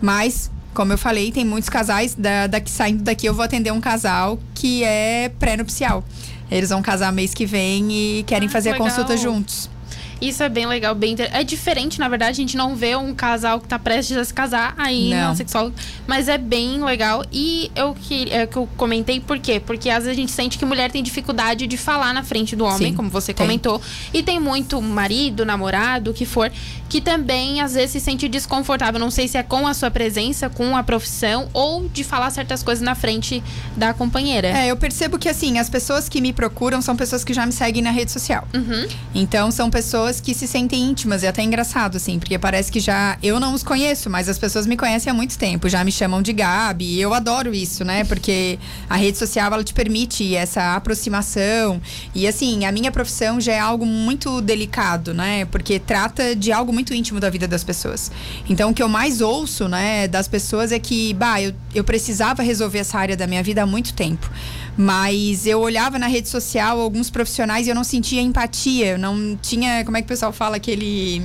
Mas 0.00 0.50
como 0.74 0.92
eu 0.92 0.98
falei, 0.98 1.32
tem 1.32 1.44
muitos 1.44 1.70
casais 1.70 2.14
da, 2.14 2.46
daqui 2.46 2.70
saindo 2.70 3.02
daqui 3.02 3.26
eu 3.26 3.32
vou 3.32 3.42
atender 3.42 3.72
um 3.72 3.80
casal 3.80 4.38
que 4.54 4.84
é 4.84 5.30
pré-nupcial. 5.38 6.04
Eles 6.50 6.68
vão 6.68 6.82
casar 6.82 7.10
mês 7.12 7.34
que 7.34 7.46
vem 7.46 7.90
e 7.90 8.22
querem 8.24 8.46
ah, 8.46 8.50
fazer 8.50 8.70
a 8.70 8.76
consulta 8.76 9.16
juntos. 9.16 9.70
Isso 10.20 10.42
é 10.42 10.48
bem 10.48 10.66
legal, 10.66 10.94
bem 10.94 11.12
inter... 11.12 11.28
É 11.32 11.44
diferente, 11.44 11.98
na 11.98 12.08
verdade, 12.08 12.32
a 12.32 12.34
gente 12.34 12.56
não 12.56 12.74
vê 12.74 12.96
um 12.96 13.14
casal 13.14 13.60
que 13.60 13.68
tá 13.68 13.78
prestes 13.78 14.16
a 14.16 14.24
se 14.24 14.32
casar 14.32 14.74
aí 14.78 15.10
não. 15.10 15.28
na 15.28 15.34
sexóloga, 15.34 15.74
mas 16.06 16.28
é 16.28 16.38
bem 16.38 16.82
legal. 16.82 17.24
E 17.30 17.70
eu 17.74 17.94
que, 17.94 18.30
é, 18.30 18.46
que 18.46 18.56
eu 18.56 18.68
comentei 18.76 19.20
por 19.20 19.38
quê? 19.38 19.60
Porque 19.60 19.90
às 19.90 20.04
vezes 20.04 20.16
a 20.16 20.20
gente 20.20 20.32
sente 20.32 20.56
que 20.58 20.64
mulher 20.64 20.90
tem 20.90 21.02
dificuldade 21.02 21.66
de 21.66 21.76
falar 21.76 22.14
na 22.14 22.22
frente 22.22 22.56
do 22.56 22.64
homem, 22.64 22.90
Sim, 22.90 22.94
como 22.94 23.10
você 23.10 23.34
tem. 23.34 23.46
comentou. 23.46 23.80
E 24.12 24.22
tem 24.22 24.40
muito 24.40 24.80
marido, 24.80 25.44
namorado, 25.44 26.12
o 26.12 26.14
que 26.14 26.24
for, 26.24 26.50
que 26.88 27.00
também 27.00 27.60
às 27.60 27.74
vezes 27.74 27.90
se 27.90 28.00
sente 28.00 28.28
desconfortável. 28.28 28.98
Não 28.98 29.10
sei 29.10 29.28
se 29.28 29.36
é 29.36 29.42
com 29.42 29.66
a 29.66 29.74
sua 29.74 29.90
presença, 29.90 30.48
com 30.48 30.76
a 30.76 30.82
profissão, 30.82 31.48
ou 31.52 31.88
de 31.88 32.02
falar 32.02 32.30
certas 32.30 32.62
coisas 32.62 32.82
na 32.82 32.94
frente 32.94 33.42
da 33.76 33.92
companheira. 33.92 34.48
É, 34.48 34.70
eu 34.70 34.76
percebo 34.76 35.18
que 35.18 35.28
assim, 35.28 35.58
as 35.58 35.68
pessoas 35.68 36.08
que 36.08 36.20
me 36.20 36.32
procuram 36.32 36.80
são 36.80 36.96
pessoas 36.96 37.22
que 37.22 37.34
já 37.34 37.44
me 37.44 37.52
seguem 37.52 37.82
na 37.82 37.90
rede 37.90 38.10
social. 38.12 38.46
Uhum. 38.54 38.88
Então 39.14 39.50
são 39.50 39.68
pessoas 39.68 40.05
que 40.20 40.34
se 40.34 40.46
sentem 40.46 40.82
íntimas, 40.82 41.22
e 41.22 41.26
até 41.26 41.42
engraçado, 41.42 41.96
assim, 41.96 42.18
porque 42.18 42.38
parece 42.38 42.70
que 42.70 42.80
já. 42.80 43.18
Eu 43.22 43.38
não 43.40 43.54
os 43.54 43.62
conheço, 43.62 44.08
mas 44.08 44.28
as 44.28 44.38
pessoas 44.38 44.66
me 44.66 44.76
conhecem 44.76 45.10
há 45.10 45.14
muito 45.14 45.36
tempo, 45.36 45.68
já 45.68 45.84
me 45.84 45.92
chamam 45.92 46.22
de 46.22 46.32
Gabi. 46.32 46.84
E 46.84 47.00
eu 47.00 47.12
adoro 47.12 47.54
isso, 47.54 47.84
né? 47.84 48.04
Porque 48.04 48.58
a 48.88 48.96
rede 48.96 49.18
social 49.18 49.52
ela 49.52 49.64
te 49.64 49.74
permite 49.74 50.34
essa 50.34 50.76
aproximação. 50.76 51.80
E 52.14 52.26
assim, 52.26 52.64
a 52.64 52.72
minha 52.72 52.90
profissão 52.90 53.40
já 53.40 53.52
é 53.52 53.58
algo 53.58 53.84
muito 53.84 54.40
delicado, 54.40 55.12
né? 55.12 55.44
Porque 55.46 55.78
trata 55.78 56.34
de 56.34 56.52
algo 56.52 56.72
muito 56.72 56.94
íntimo 56.94 57.20
da 57.20 57.30
vida 57.30 57.48
das 57.48 57.64
pessoas. 57.64 58.10
Então, 58.48 58.70
o 58.70 58.74
que 58.74 58.82
eu 58.82 58.88
mais 58.88 59.20
ouço, 59.20 59.68
né, 59.68 60.06
das 60.08 60.28
pessoas 60.28 60.72
é 60.72 60.78
que, 60.78 61.12
bah, 61.14 61.40
eu, 61.40 61.52
eu 61.74 61.84
precisava 61.84 62.42
resolver 62.42 62.78
essa 62.78 62.98
área 62.98 63.16
da 63.16 63.26
minha 63.26 63.42
vida 63.42 63.62
há 63.62 63.66
muito 63.66 63.92
tempo. 63.94 64.30
Mas 64.76 65.46
eu 65.46 65.60
olhava 65.60 65.98
na 65.98 66.06
rede 66.06 66.28
social 66.28 66.78
alguns 66.78 67.08
profissionais 67.08 67.66
e 67.66 67.70
eu 67.70 67.74
não 67.74 67.84
sentia 67.84 68.20
empatia, 68.20 68.88
eu 68.88 68.98
não 68.98 69.36
tinha, 69.40 69.82
como 69.84 69.95
é 69.96 70.02
que 70.02 70.06
o 70.06 70.08
pessoal 70.08 70.32
fala, 70.32 70.56
aquele 70.56 71.22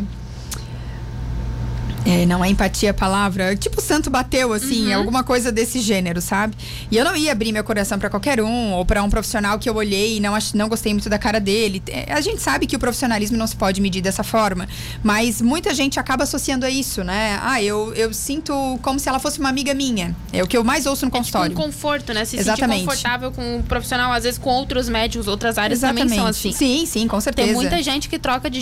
é, 2.05 2.25
não 2.25 2.43
é 2.43 2.49
empatia 2.49 2.91
a 2.91 2.93
palavra. 2.93 3.55
Tipo, 3.55 3.79
o 3.79 3.83
santo 3.83 4.09
bateu, 4.09 4.53
assim, 4.53 4.87
uhum. 4.87 4.97
alguma 4.97 5.23
coisa 5.23 5.51
desse 5.51 5.79
gênero, 5.79 6.21
sabe? 6.21 6.55
E 6.89 6.97
eu 6.97 7.05
não 7.05 7.15
ia 7.15 7.31
abrir 7.31 7.51
meu 7.51 7.63
coração 7.63 7.99
para 7.99 8.09
qualquer 8.09 8.41
um, 8.41 8.73
ou 8.73 8.85
para 8.85 9.03
um 9.03 9.09
profissional 9.09 9.59
que 9.59 9.69
eu 9.69 9.75
olhei 9.75 10.17
e 10.17 10.19
não, 10.19 10.37
não 10.55 10.67
gostei 10.67 10.93
muito 10.93 11.09
da 11.09 11.19
cara 11.19 11.39
dele. 11.39 11.81
É, 11.87 12.11
a 12.11 12.21
gente 12.21 12.41
sabe 12.41 12.65
que 12.65 12.75
o 12.75 12.79
profissionalismo 12.79 13.37
não 13.37 13.45
se 13.45 13.55
pode 13.55 13.79
medir 13.81 14.01
dessa 14.01 14.23
forma, 14.23 14.67
mas 15.03 15.41
muita 15.41 15.73
gente 15.73 15.99
acaba 15.99 16.23
associando 16.23 16.65
a 16.65 16.69
isso, 16.69 17.03
né? 17.03 17.39
Ah, 17.41 17.61
eu, 17.61 17.93
eu 17.93 18.13
sinto 18.13 18.79
como 18.81 18.99
se 18.99 19.07
ela 19.07 19.19
fosse 19.19 19.39
uma 19.39 19.49
amiga 19.49 19.73
minha. 19.73 20.15
É 20.33 20.43
o 20.43 20.47
que 20.47 20.57
eu 20.57 20.63
mais 20.63 20.85
ouço 20.85 21.05
no 21.05 21.11
consultório. 21.11 21.47
É 21.47 21.49
tipo 21.49 21.61
um 21.61 21.65
conforto, 21.65 22.13
né? 22.13 22.25
Se 22.25 22.37
Exatamente. 22.37 22.79
sentir 22.79 22.85
confortável 22.87 23.31
com 23.31 23.57
um 23.57 23.61
profissional, 23.61 24.11
às 24.11 24.23
vezes 24.23 24.39
com 24.39 24.49
outros 24.49 24.89
médicos, 24.89 25.27
outras 25.27 25.57
áreas 25.57 25.79
Exatamente. 25.79 26.03
também 26.03 26.19
são 26.19 26.27
assim. 26.27 26.51
Sim, 26.51 26.85
sim, 26.85 27.07
com 27.07 27.21
certeza. 27.21 27.47
Tem 27.47 27.55
muita 27.55 27.81
gente 27.83 28.09
que 28.09 28.17
troca 28.17 28.49
de 28.49 28.61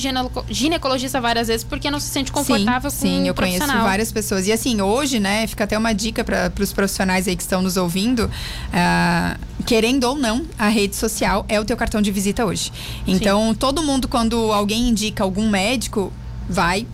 ginecologista 0.50 1.22
várias 1.22 1.48
vezes 1.48 1.64
porque 1.64 1.90
não 1.90 2.00
se 2.00 2.08
sente 2.08 2.32
confortável 2.32 2.90
sim, 2.90 2.98
com 2.98 3.24
sim, 3.24 3.29
eu 3.30 3.34
conheço 3.34 3.68
várias 3.68 4.12
pessoas. 4.12 4.48
E 4.48 4.52
assim, 4.52 4.82
hoje, 4.82 5.20
né, 5.20 5.48
fica 5.48 5.64
até 5.64 5.78
uma 5.78 5.94
dica 5.94 6.24
para 6.24 6.52
os 6.60 6.74
profissionais 6.74 7.28
aí 7.28 7.36
que 7.36 7.44
estão 7.44 7.62
nos 7.62 7.78
ouvindo. 7.78 8.26
Uh, 8.26 9.64
querendo 9.66 10.04
ou 10.06 10.16
não, 10.16 10.46
a 10.58 10.68
rede 10.68 10.96
social 10.96 11.46
é 11.48 11.60
o 11.60 11.66
teu 11.66 11.78
cartão 11.78 12.02
de 12.02 12.12
visita 12.12 12.46
hoje. 12.46 12.72
Então, 13.06 13.50
Sim. 13.50 13.56
todo 13.56 13.84
mundo, 13.84 14.08
quando 14.08 14.52
alguém 14.52 14.90
indica 14.90 15.24
algum 15.24 15.50
médico, 15.50 16.12
vai 16.50 16.86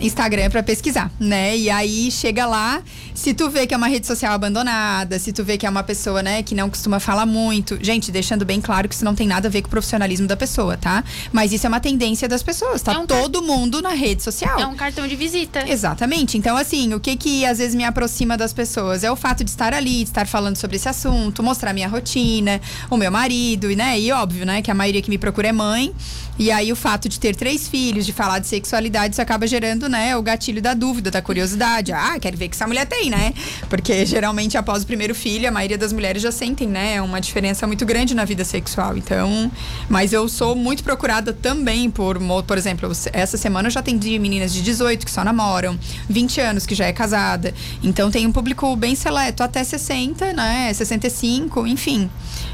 Instagram 0.00 0.50
para 0.50 0.62
pesquisar, 0.62 1.10
né? 1.18 1.56
E 1.56 1.70
aí 1.70 2.10
chega 2.10 2.46
lá, 2.46 2.82
se 3.14 3.32
tu 3.32 3.48
vê 3.48 3.66
que 3.66 3.74
é 3.74 3.76
uma 3.76 3.88
rede 3.88 4.06
social 4.06 4.32
abandonada, 4.32 5.18
se 5.18 5.32
tu 5.32 5.42
vê 5.42 5.56
que 5.56 5.66
é 5.66 5.70
uma 5.70 5.82
pessoa, 5.82 6.22
né, 6.22 6.42
que 6.42 6.54
não 6.54 6.68
costuma 6.68 7.00
falar 7.00 7.26
muito, 7.26 7.78
gente, 7.82 8.10
deixando 8.10 8.44
bem 8.44 8.60
claro 8.60 8.88
que 8.88 8.94
isso 8.94 9.04
não 9.04 9.14
tem 9.14 9.26
nada 9.26 9.48
a 9.48 9.50
ver 9.50 9.62
com 9.62 9.68
o 9.68 9.70
profissionalismo 9.70 10.26
da 10.26 10.36
pessoa, 10.36 10.76
tá? 10.76 11.02
Mas 11.32 11.52
isso 11.52 11.66
é 11.66 11.68
uma 11.68 11.80
tendência 11.80 12.28
das 12.28 12.42
pessoas, 12.42 12.82
tá? 12.82 12.92
É 12.92 12.98
um 12.98 13.06
Todo 13.06 13.42
mundo 13.42 13.80
na 13.80 13.90
rede 13.90 14.22
social. 14.22 14.58
É 14.58 14.66
um 14.66 14.74
cartão 14.74 15.06
de 15.06 15.16
visita. 15.16 15.68
Exatamente. 15.68 16.36
Então, 16.36 16.56
assim, 16.56 16.92
o 16.94 17.00
que 17.00 17.16
que 17.16 17.46
às 17.46 17.58
vezes 17.58 17.74
me 17.74 17.84
aproxima 17.84 18.36
das 18.36 18.52
pessoas 18.52 19.02
é 19.04 19.10
o 19.10 19.16
fato 19.16 19.42
de 19.42 19.50
estar 19.50 19.72
ali, 19.72 19.98
de 19.98 20.10
estar 20.10 20.26
falando 20.26 20.56
sobre 20.56 20.76
esse 20.76 20.88
assunto, 20.88 21.42
mostrar 21.42 21.72
minha 21.72 21.88
rotina, 21.88 22.60
o 22.90 22.96
meu 22.96 23.10
marido, 23.10 23.68
né? 23.74 23.98
E 23.98 24.12
óbvio, 24.12 24.44
né, 24.44 24.62
que 24.62 24.70
a 24.70 24.74
maioria 24.74 25.00
que 25.00 25.10
me 25.10 25.18
procura 25.18 25.48
é 25.48 25.52
mãe. 25.52 25.94
E 26.38 26.50
aí 26.50 26.70
o 26.70 26.76
fato 26.76 27.08
de 27.08 27.18
ter 27.18 27.34
três 27.34 27.66
filhos, 27.66 28.04
de 28.04 28.12
falar 28.12 28.38
de 28.38 28.46
sexualidade, 28.46 29.14
isso 29.14 29.22
acaba 29.22 29.46
gerando, 29.46 29.85
né, 29.88 30.16
o 30.16 30.22
gatilho 30.22 30.60
da 30.60 30.74
dúvida, 30.74 31.10
da 31.10 31.22
curiosidade. 31.22 31.92
Ah, 31.92 32.18
quero 32.20 32.36
ver 32.36 32.48
que 32.48 32.56
essa 32.56 32.66
mulher 32.66 32.86
tem, 32.86 33.10
né? 33.10 33.32
Porque 33.68 34.04
geralmente 34.06 34.56
após 34.56 34.82
o 34.82 34.86
primeiro 34.86 35.14
filho, 35.14 35.48
a 35.48 35.52
maioria 35.52 35.78
das 35.78 35.92
mulheres 35.92 36.22
já 36.22 36.32
sentem, 36.32 36.68
né, 36.68 37.00
uma 37.02 37.20
diferença 37.20 37.66
muito 37.66 37.84
grande 37.84 38.14
na 38.14 38.24
vida 38.24 38.44
sexual. 38.44 38.96
Então, 38.96 39.50
mas 39.88 40.12
eu 40.12 40.28
sou 40.28 40.54
muito 40.54 40.82
procurada 40.82 41.32
também 41.32 41.90
por, 41.90 42.18
por 42.46 42.58
exemplo, 42.58 42.90
essa 43.12 43.36
semana 43.36 43.68
eu 43.68 43.72
já 43.72 43.80
atendi 43.80 44.18
meninas 44.18 44.52
de 44.52 44.62
18 44.62 45.04
que 45.04 45.10
só 45.10 45.24
namoram, 45.24 45.78
20 46.08 46.40
anos 46.40 46.66
que 46.66 46.74
já 46.74 46.86
é 46.86 46.92
casada. 46.92 47.54
Então 47.82 48.10
tem 48.10 48.26
um 48.26 48.32
público 48.32 48.74
bem 48.76 48.94
seleto, 48.94 49.42
até 49.42 49.62
60, 49.62 50.32
né, 50.32 50.72
65, 50.72 51.66
enfim. 51.66 52.10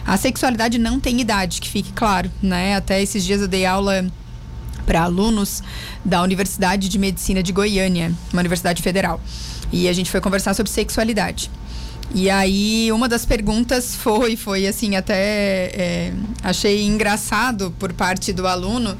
A 0.07 0.17
sexualidade 0.17 0.79
não 0.79 0.99
tem 0.99 1.21
idade, 1.21 1.61
que 1.61 1.69
fique 1.69 1.93
claro, 1.93 2.31
né? 2.43 2.77
Até 2.77 3.03
esses 3.03 3.25
dias 3.25 3.41
eu 3.41 3.49
dei 3.49 3.65
aula 3.65 4.05
para 4.87 5.03
alunos 5.03 5.62
da 6.05 6.23
Universidade 6.23 6.89
de 6.89 6.99
Medicina 6.99 7.43
de 7.43 7.53
Goiânia, 7.53 8.12
uma 8.33 8.41
universidade 8.41 8.83
federal. 8.83 9.21
E 9.73 9.89
a 9.89 9.93
gente 9.93 10.11
foi 10.11 10.21
conversar 10.21 10.55
sobre 10.55 10.71
sexualidade. 10.71 11.51
E 12.15 12.29
aí, 12.29 12.93
uma 12.93 13.09
das 13.09 13.25
perguntas 13.25 13.95
foi, 13.95 14.37
foi 14.37 14.67
assim, 14.67 14.97
até 14.97 15.15
é, 15.15 16.12
achei 16.43 16.85
engraçado 16.85 17.75
por 17.79 17.93
parte 17.93 18.35
do 18.35 18.47
aluno, 18.47 18.97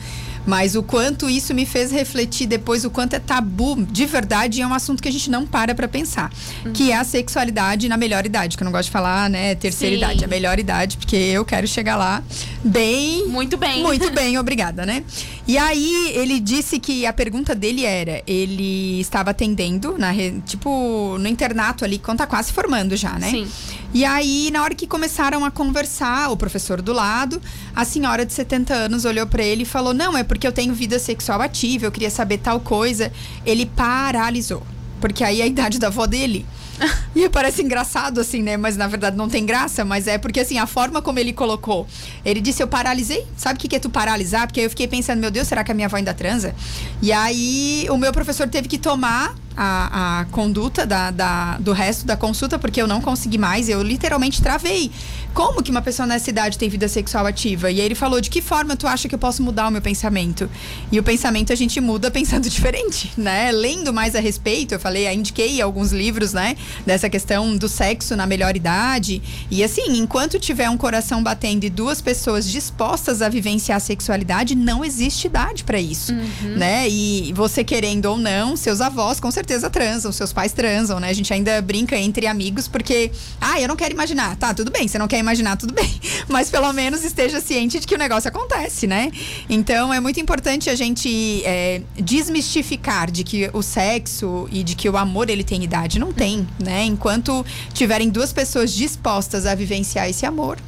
mas 0.47 0.75
o 0.75 0.83
quanto 0.83 1.31
isso 1.31 1.55
me 1.55 1.65
fez 1.65 1.93
refletir 1.93 2.47
depois, 2.47 2.85
o 2.85 2.91
quanto 2.91 3.15
é 3.15 3.21
tabu, 3.21 3.85
de 3.85 4.07
verdade, 4.07 4.61
é 4.61 4.67
um 4.67 4.75
assunto 4.75 5.03
que 5.03 5.09
a 5.09 5.13
gente 5.13 5.31
não 5.31 5.47
para 5.47 5.75
pra 5.75 5.87
pensar. 5.87 6.33
Uhum. 6.65 6.73
Que 6.73 6.91
é 6.91 6.97
a 6.97 7.05
sexualidade 7.05 7.89
na 7.89 7.97
melhor 7.97 8.27
idade, 8.27 8.57
que 8.57 8.63
eu 8.63 8.65
não 8.65 8.73
gosto 8.73 8.87
de 8.87 8.91
falar, 8.91 9.31
né, 9.31 9.55
terceira 9.55 9.95
Sim. 9.95 10.03
idade, 10.03 10.25
a 10.25 10.29
melhor 10.29 10.59
idade, 10.59 10.97
porque 10.97 11.17
eu 11.17 11.45
quero 11.45 11.67
chegar 11.67 11.97
lá 11.97 12.23
bem. 12.65 13.29
Muito 13.29 13.57
bem. 13.57 13.83
Muito 13.83 14.11
bem, 14.11 14.39
obrigada, 14.39 14.85
né? 14.85 15.05
E 15.47 15.59
aí, 15.59 16.13
ele 16.15 16.39
disse 16.39 16.79
que 16.79 17.05
a 17.05 17.13
pergunta 17.13 17.55
dele 17.55 17.85
era: 17.85 18.23
ele 18.27 19.01
estava 19.01 19.31
atendendo, 19.31 19.97
na, 19.99 20.13
tipo, 20.47 21.17
no 21.19 21.27
internato 21.27 21.85
ali, 21.85 21.99
quando 21.99 22.19
tá 22.19 22.27
quase 22.27 22.53
formando 22.53 22.97
já, 22.97 23.19
né? 23.19 23.31
Sim. 23.31 23.49
E 23.93 24.05
aí, 24.05 24.51
na 24.53 24.63
hora 24.63 24.75
que 24.75 24.87
começaram 24.87 25.45
a 25.45 25.51
conversar, 25.51 26.31
o 26.31 26.37
professor 26.37 26.81
do 26.81 26.93
lado, 26.93 27.43
a 27.75 27.85
senhora 27.85 28.25
de 28.25 28.33
70 28.33 28.73
anos 28.73 29.05
olhou 29.05 29.27
para 29.27 29.43
ele 29.43 29.63
e 29.63 29.67
falou: 29.67 29.93
Não, 29.93 30.17
é 30.17 30.23
porque 30.23 30.47
eu 30.47 30.53
tenho 30.53 30.75
vida 30.75 30.99
sexual 30.99 31.41
ativa, 31.41 31.87
eu 31.87 31.93
queria 31.93 32.11
saber 32.11 32.39
tal 32.39 32.61
coisa. 32.61 33.13
Ele 33.45 33.67
paralisou. 33.67 34.63
Porque 35.01 35.25
aí 35.25 35.41
é 35.41 35.45
a 35.45 35.47
idade 35.49 35.81
da 35.81 35.89
avó 35.89 36.07
dele. 36.07 36.47
e 37.15 37.29
parece 37.29 37.63
engraçado, 37.63 38.21
assim, 38.21 38.43
né? 38.43 38.57
Mas 38.57 38.77
na 38.77 38.87
verdade 38.87 39.17
não 39.17 39.29
tem 39.29 39.45
graça, 39.45 39.85
mas 39.85 40.07
é 40.07 40.19
porque, 40.19 40.41
assim, 40.41 40.59
a 40.59 40.67
forma 40.67 41.03
como 41.03 41.19
ele 41.19 41.33
colocou. 41.33 41.87
Ele 42.25 42.41
disse: 42.41 42.63
Eu 42.63 42.69
paralisei. 42.69 43.27
Sabe 43.37 43.59
o 43.59 43.69
que 43.69 43.77
é 43.77 43.79
tu 43.79 43.91
paralisar? 43.91 44.47
Porque 44.47 44.61
aí 44.61 44.67
eu 44.67 44.71
fiquei 44.71 44.89
pensando: 44.89 45.21
Meu 45.21 45.31
Deus, 45.31 45.49
será 45.49 45.65
que 45.65 45.71
a 45.71 45.75
minha 45.75 45.87
avó 45.87 45.97
ainda 45.97 46.15
transa? 46.15 46.55
E 47.01 47.13
aí 47.13 47.87
o 47.91 47.97
meu 47.97 48.13
professor 48.13 48.49
teve 48.49 48.69
que 48.69 48.79
tomar 48.79 49.35
a, 49.57 50.21
a 50.21 50.25
conduta 50.27 50.87
da, 50.87 51.11
da, 51.11 51.59
do 51.59 51.73
resto 51.73 52.07
da 52.07 52.17
consulta, 52.17 52.59
porque 52.59 52.81
eu 52.81 52.87
não 52.87 53.01
consegui 53.01 53.39
mais, 53.39 53.69
eu 53.69 53.83
literalmente 53.83 54.43
travei. 54.43 54.91
Como 55.35 55.63
que 55.63 55.71
uma 55.71 55.83
pessoa 55.83 56.07
nessa 56.07 56.29
idade 56.29 56.59
tem 56.59 56.69
vida 56.69 56.89
sexual 56.89 57.27
ativa? 57.27 57.71
E 57.71 57.81
aí 57.81 57.87
ele 57.87 57.95
falou: 57.95 58.21
de 58.21 58.31
que 58.31 58.43
forma 58.43 58.77
tu 58.77 58.87
acha 58.87 59.09
que 59.09 59.15
eu 59.15 59.19
posso 59.19 59.43
mudar 59.43 59.69
o 59.69 59.71
meu 59.71 59.81
pensamento? 59.81 60.49
E 60.91 60.99
o 60.99 61.03
pensamento 61.03 61.53
a 61.53 61.57
gente 61.57 61.81
muda 61.81 62.11
pensando 62.13 62.49
diferente, 62.49 63.13
né? 63.17 63.51
Lendo 63.51 63.93
mais 63.93 64.15
a 64.15 64.21
respeito, 64.21 64.75
eu 64.75 64.81
falei, 64.81 65.07
eu 65.07 65.13
indiquei 65.13 65.61
alguns 65.61 65.93
livros, 65.93 66.33
né? 66.33 66.57
Dessa 66.87 67.09
questão 67.09 67.57
do 67.57 67.69
sexo 67.69 68.17
na 68.17 68.27
melhor 68.27 68.57
idade. 68.57 69.23
E 69.51 69.63
assim, 69.63 69.99
enquanto 69.99 70.39
tiver 70.39 70.69
um 70.69 70.77
coração 70.77 71.23
batendo 71.23 71.65
e 71.65 71.71
duas 71.71 72.01
pessoas 72.01 72.51
dispostas 72.51 73.23
a 73.23 73.29
vivenciar 73.29 73.77
a 73.77 73.81
sexualidade, 73.81 74.55
não 74.55 74.85
existe 74.85 75.27
idade 75.27 75.65
para 75.65 75.81
isso, 75.81 76.13
uhum. 76.13 76.57
né? 76.57 76.89
E 76.89 77.33
você 77.35 77.65
querendo 77.65 78.07
ou 78.07 78.19
não, 78.19 78.57
seus 78.57 78.81
avós 78.81 79.21
com 79.21 79.31
certeza 79.31 79.71
transam, 79.71 80.13
seus 80.13 80.33
pais 80.33 80.53
transam, 80.53 80.99
né? 81.01 81.09
A 81.09 81.13
gente 81.13 81.33
ainda 81.33 81.61
brinca 81.63 81.97
entre 81.97 82.27
amigos 82.27 82.69
porque, 82.69 83.11
ah, 83.41 83.61
eu 83.61 83.69
não 83.69 83.77
quero 83.77 83.95
imaginar. 83.95 84.37
Tá, 84.37 84.55
tudo 84.55 84.71
bem, 84.71 84.89
você 84.89 84.99
não 84.99 85.09
quer 85.09 85.19
imaginar, 85.19 85.57
tudo 85.57 85.73
bem. 85.73 86.01
Mas 86.29 86.51
pelo 86.51 86.73
menos 86.73 87.05
esteja 87.05 87.41
ciente 87.41 87.81
de 87.81 87.87
que 87.87 87.95
o 87.95 87.99
negócio 87.99 88.29
acontece, 88.29 88.87
né? 88.87 89.11
Então 89.49 89.93
é 89.93 90.01
muito 90.01 90.21
importante 90.21 90.71
a 90.71 90.75
gente 90.75 91.43
é, 91.45 91.83
desmistificar 91.97 93.11
de 93.11 93.25
que 93.25 93.51
o 93.53 93.63
sexo 93.63 94.49
e 94.51 94.63
de 94.63 94.75
que 94.75 94.89
o 94.89 94.97
amor 94.97 95.31
ele 95.31 95.45
tem 95.45 95.63
idade. 95.63 95.99
Não 95.99 96.13
tem, 96.13 96.47
né? 96.59 96.85
Enquanto 96.85 97.45
tiverem 97.73 98.09
duas 98.09 98.33
pessoas 98.33 98.73
dispostas 98.73 99.47
a 99.47 99.55
vivenciar 99.55 100.09
esse 100.09 100.27
amor, 100.27 100.59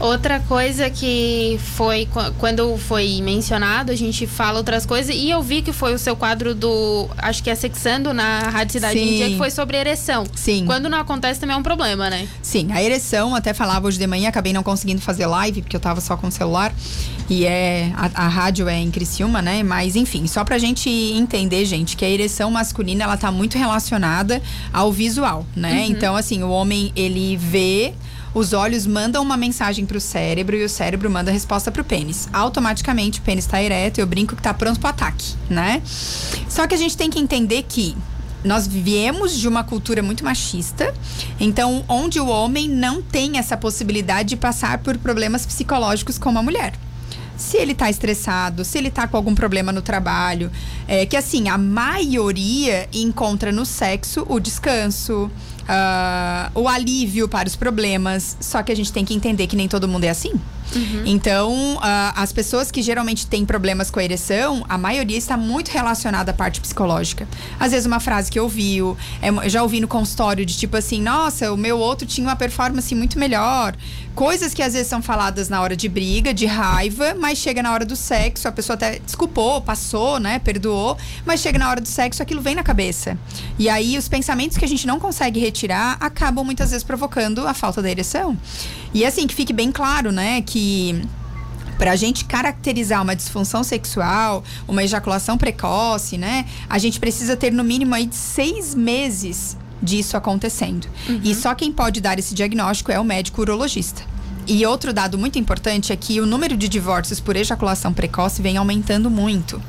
Outra 0.00 0.38
coisa 0.40 0.88
que 0.88 1.58
foi 1.74 2.08
quando 2.38 2.76
foi 2.78 3.20
mencionado, 3.20 3.90
a 3.90 3.96
gente 3.96 4.26
fala 4.26 4.58
outras 4.58 4.86
coisas 4.86 5.14
e 5.14 5.28
eu 5.28 5.42
vi 5.42 5.60
que 5.60 5.72
foi 5.72 5.92
o 5.92 5.98
seu 5.98 6.14
quadro 6.14 6.54
do, 6.54 7.08
acho 7.18 7.42
que 7.42 7.50
é 7.50 7.54
Sexando 7.54 8.14
na 8.14 8.38
Rádio 8.40 8.74
Cidade 8.74 8.98
Sim. 8.98 9.06
Dia, 9.06 9.28
que 9.30 9.36
foi 9.36 9.50
sobre 9.50 9.76
ereção. 9.76 10.24
Sim. 10.36 10.64
Quando 10.66 10.88
não 10.88 10.98
acontece 10.98 11.40
também 11.40 11.56
é 11.56 11.58
um 11.58 11.62
problema, 11.64 12.08
né? 12.08 12.28
Sim, 12.40 12.68
a 12.72 12.82
ereção, 12.82 13.34
até 13.34 13.52
falava 13.52 13.88
hoje 13.88 13.98
de 13.98 14.06
manhã, 14.06 14.28
acabei 14.28 14.52
não 14.52 14.62
conseguindo 14.62 15.00
fazer 15.00 15.26
live 15.26 15.62
porque 15.62 15.74
eu 15.74 15.80
tava 15.80 16.00
só 16.00 16.16
com 16.16 16.28
o 16.28 16.32
celular 16.32 16.72
e 17.28 17.44
é 17.44 17.92
a, 17.96 18.26
a 18.26 18.28
rádio 18.28 18.68
é 18.68 18.78
em 18.78 18.90
Criciúma, 18.92 19.42
né? 19.42 19.64
Mas 19.64 19.96
enfim, 19.96 20.28
só 20.28 20.44
pra 20.44 20.58
gente 20.58 20.88
entender, 20.88 21.64
gente, 21.64 21.96
que 21.96 22.04
a 22.04 22.08
ereção 22.08 22.52
masculina 22.52 23.02
ela 23.02 23.16
tá 23.16 23.32
muito 23.32 23.58
relacionada 23.58 24.40
ao 24.72 24.92
visual, 24.92 25.44
né? 25.56 25.80
Uhum. 25.80 25.90
Então 25.90 26.14
assim, 26.14 26.42
o 26.44 26.50
homem 26.50 26.92
ele 26.94 27.36
vê 27.36 27.94
os 28.34 28.52
olhos 28.52 28.86
mandam 28.86 29.22
uma 29.22 29.36
mensagem 29.36 29.84
para 29.86 29.96
o 29.96 30.00
cérebro 30.00 30.56
e 30.56 30.64
o 30.64 30.68
cérebro 30.68 31.10
manda 31.10 31.30
a 31.30 31.34
resposta 31.34 31.70
para 31.70 31.82
o 31.82 31.84
pênis. 31.84 32.28
Automaticamente 32.32 33.20
o 33.20 33.22
pênis 33.22 33.44
está 33.44 33.62
ereto 33.62 33.98
e 33.98 34.02
eu 34.02 34.06
brinco 34.06 34.34
que 34.34 34.40
está 34.40 34.52
pronto 34.54 34.80
para 34.80 34.90
ataque, 34.90 35.34
né? 35.48 35.82
Só 36.48 36.66
que 36.66 36.74
a 36.74 36.78
gente 36.78 36.96
tem 36.96 37.10
que 37.10 37.18
entender 37.18 37.64
que 37.68 37.96
nós 38.44 38.66
viemos 38.66 39.36
de 39.36 39.48
uma 39.48 39.64
cultura 39.64 40.02
muito 40.02 40.24
machista, 40.24 40.94
então 41.40 41.84
onde 41.88 42.20
o 42.20 42.28
homem 42.28 42.68
não 42.68 43.02
tem 43.02 43.36
essa 43.36 43.56
possibilidade 43.56 44.30
de 44.30 44.36
passar 44.36 44.78
por 44.78 44.96
problemas 44.98 45.44
psicológicos 45.44 46.18
como 46.18 46.38
a 46.38 46.42
mulher 46.42 46.72
se 47.38 47.56
ele 47.56 47.74
tá 47.74 47.88
estressado, 47.88 48.64
se 48.64 48.76
ele 48.76 48.90
tá 48.90 49.06
com 49.06 49.16
algum 49.16 49.34
problema 49.34 49.72
no 49.72 49.80
trabalho. 49.80 50.50
É, 50.86 51.06
que 51.06 51.16
assim, 51.16 51.48
a 51.48 51.56
maioria 51.56 52.88
encontra 52.92 53.52
no 53.52 53.64
sexo 53.64 54.26
o 54.28 54.40
descanso, 54.40 55.30
uh, 55.68 56.60
o 56.60 56.68
alívio 56.68 57.28
para 57.28 57.48
os 57.48 57.54
problemas. 57.54 58.36
Só 58.40 58.62
que 58.62 58.72
a 58.72 58.76
gente 58.76 58.92
tem 58.92 59.04
que 59.04 59.14
entender 59.14 59.46
que 59.46 59.56
nem 59.56 59.68
todo 59.68 59.86
mundo 59.86 60.04
é 60.04 60.10
assim. 60.10 60.32
Uhum. 60.74 61.02
Então, 61.06 61.76
uh, 61.76 62.12
as 62.14 62.32
pessoas 62.32 62.70
que 62.70 62.82
geralmente 62.82 63.26
têm 63.26 63.44
problemas 63.44 63.90
com 63.90 64.00
a 64.00 64.04
ereção, 64.04 64.64
a 64.68 64.76
maioria 64.76 65.16
está 65.16 65.36
muito 65.36 65.68
relacionada 65.68 66.30
à 66.30 66.34
parte 66.34 66.60
psicológica. 66.60 67.26
Às 67.58 67.72
vezes, 67.72 67.86
uma 67.86 68.00
frase 68.00 68.30
que 68.30 68.38
eu 68.38 68.44
ouvi, 68.44 68.78
é, 69.22 69.48
já 69.48 69.62
ouvi 69.62 69.80
no 69.80 69.88
consultório 69.88 70.44
de 70.44 70.56
tipo 70.56 70.76
assim: 70.76 71.00
nossa, 71.00 71.52
o 71.52 71.56
meu 71.56 71.78
outro 71.78 72.06
tinha 72.06 72.26
uma 72.26 72.36
performance 72.36 72.94
muito 72.94 73.18
melhor. 73.18 73.74
Coisas 74.14 74.52
que 74.52 74.62
às 74.62 74.72
vezes 74.72 74.88
são 74.88 75.00
faladas 75.00 75.48
na 75.48 75.60
hora 75.60 75.76
de 75.76 75.88
briga, 75.88 76.34
de 76.34 76.44
raiva, 76.44 77.14
mas 77.14 77.38
chega 77.38 77.62
na 77.62 77.72
hora 77.72 77.84
do 77.84 77.94
sexo, 77.94 78.48
a 78.48 78.52
pessoa 78.52 78.74
até 78.74 78.98
desculpou, 78.98 79.60
passou, 79.60 80.18
né, 80.18 80.40
perdoou, 80.40 80.98
mas 81.24 81.40
chega 81.40 81.56
na 81.56 81.70
hora 81.70 81.80
do 81.80 81.86
sexo, 81.86 82.20
aquilo 82.20 82.40
vem 82.40 82.56
na 82.56 82.64
cabeça. 82.64 83.16
E 83.58 83.68
aí, 83.68 83.96
os 83.96 84.08
pensamentos 84.08 84.58
que 84.58 84.64
a 84.64 84.68
gente 84.68 84.88
não 84.88 84.98
consegue 84.98 85.38
retirar 85.38 85.96
acabam 86.00 86.44
muitas 86.44 86.70
vezes 86.70 86.82
provocando 86.82 87.46
a 87.46 87.54
falta 87.54 87.80
da 87.80 87.88
ereção. 87.88 88.36
E 88.92 89.04
assim, 89.04 89.26
que 89.26 89.34
fique 89.34 89.52
bem 89.52 89.70
claro, 89.70 90.10
né, 90.10 90.42
que 90.42 91.02
para 91.78 91.92
a 91.92 91.96
gente 91.96 92.24
caracterizar 92.24 93.02
uma 93.02 93.14
disfunção 93.14 93.62
sexual, 93.62 94.42
uma 94.66 94.82
ejaculação 94.82 95.38
precoce, 95.38 96.18
né? 96.18 96.44
A 96.68 96.76
gente 96.76 96.98
precisa 96.98 97.36
ter 97.36 97.52
no 97.52 97.62
mínimo 97.62 97.94
aí 97.94 98.06
de 98.06 98.16
seis 98.16 98.74
meses 98.74 99.56
disso 99.80 100.16
acontecendo. 100.16 100.88
Uhum. 101.08 101.20
E 101.22 101.34
só 101.36 101.54
quem 101.54 101.72
pode 101.72 102.00
dar 102.00 102.18
esse 102.18 102.34
diagnóstico 102.34 102.90
é 102.90 102.98
o 102.98 103.04
médico 103.04 103.42
urologista. 103.42 104.02
E 104.46 104.64
outro 104.66 104.92
dado 104.92 105.16
muito 105.16 105.38
importante 105.38 105.92
é 105.92 105.96
que 105.96 106.20
o 106.20 106.26
número 106.26 106.56
de 106.56 106.68
divórcios 106.68 107.20
por 107.20 107.36
ejaculação 107.36 107.92
precoce 107.92 108.42
vem 108.42 108.56
aumentando 108.56 109.08
muito. 109.10 109.62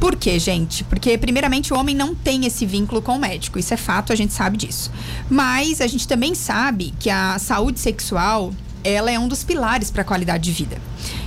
Por 0.00 0.14
quê, 0.14 0.38
gente? 0.38 0.84
Porque, 0.84 1.18
primeiramente, 1.18 1.72
o 1.72 1.76
homem 1.76 1.94
não 1.94 2.14
tem 2.14 2.46
esse 2.46 2.64
vínculo 2.64 3.02
com 3.02 3.16
o 3.16 3.18
médico. 3.18 3.58
Isso 3.58 3.74
é 3.74 3.76
fato, 3.76 4.12
a 4.12 4.16
gente 4.16 4.32
sabe 4.32 4.56
disso. 4.56 4.90
Mas 5.28 5.80
a 5.80 5.86
gente 5.86 6.06
também 6.06 6.34
sabe 6.34 6.94
que 7.00 7.10
a 7.10 7.38
saúde 7.38 7.80
sexual 7.80 8.52
ela 8.84 9.10
é 9.10 9.18
um 9.18 9.26
dos 9.26 9.42
pilares 9.42 9.90
para 9.90 10.02
a 10.02 10.04
qualidade 10.04 10.44
de 10.44 10.52
vida. 10.52 10.80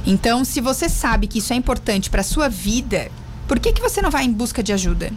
Então, 0.06 0.46
se 0.46 0.62
você 0.62 0.88
sabe 0.88 1.28
que 1.28 1.40
isso 1.40 1.52
é 1.52 1.56
importante 1.56 2.10
para 2.10 2.24
sua 2.24 2.48
vida, 2.48 3.12
por 3.48 3.60
que, 3.60 3.74
que 3.74 3.82
você 3.82 4.02
não 4.02 4.10
vai 4.10 4.24
em 4.24 4.32
busca 4.32 4.64
de 4.64 4.72
ajuda? 4.72 5.12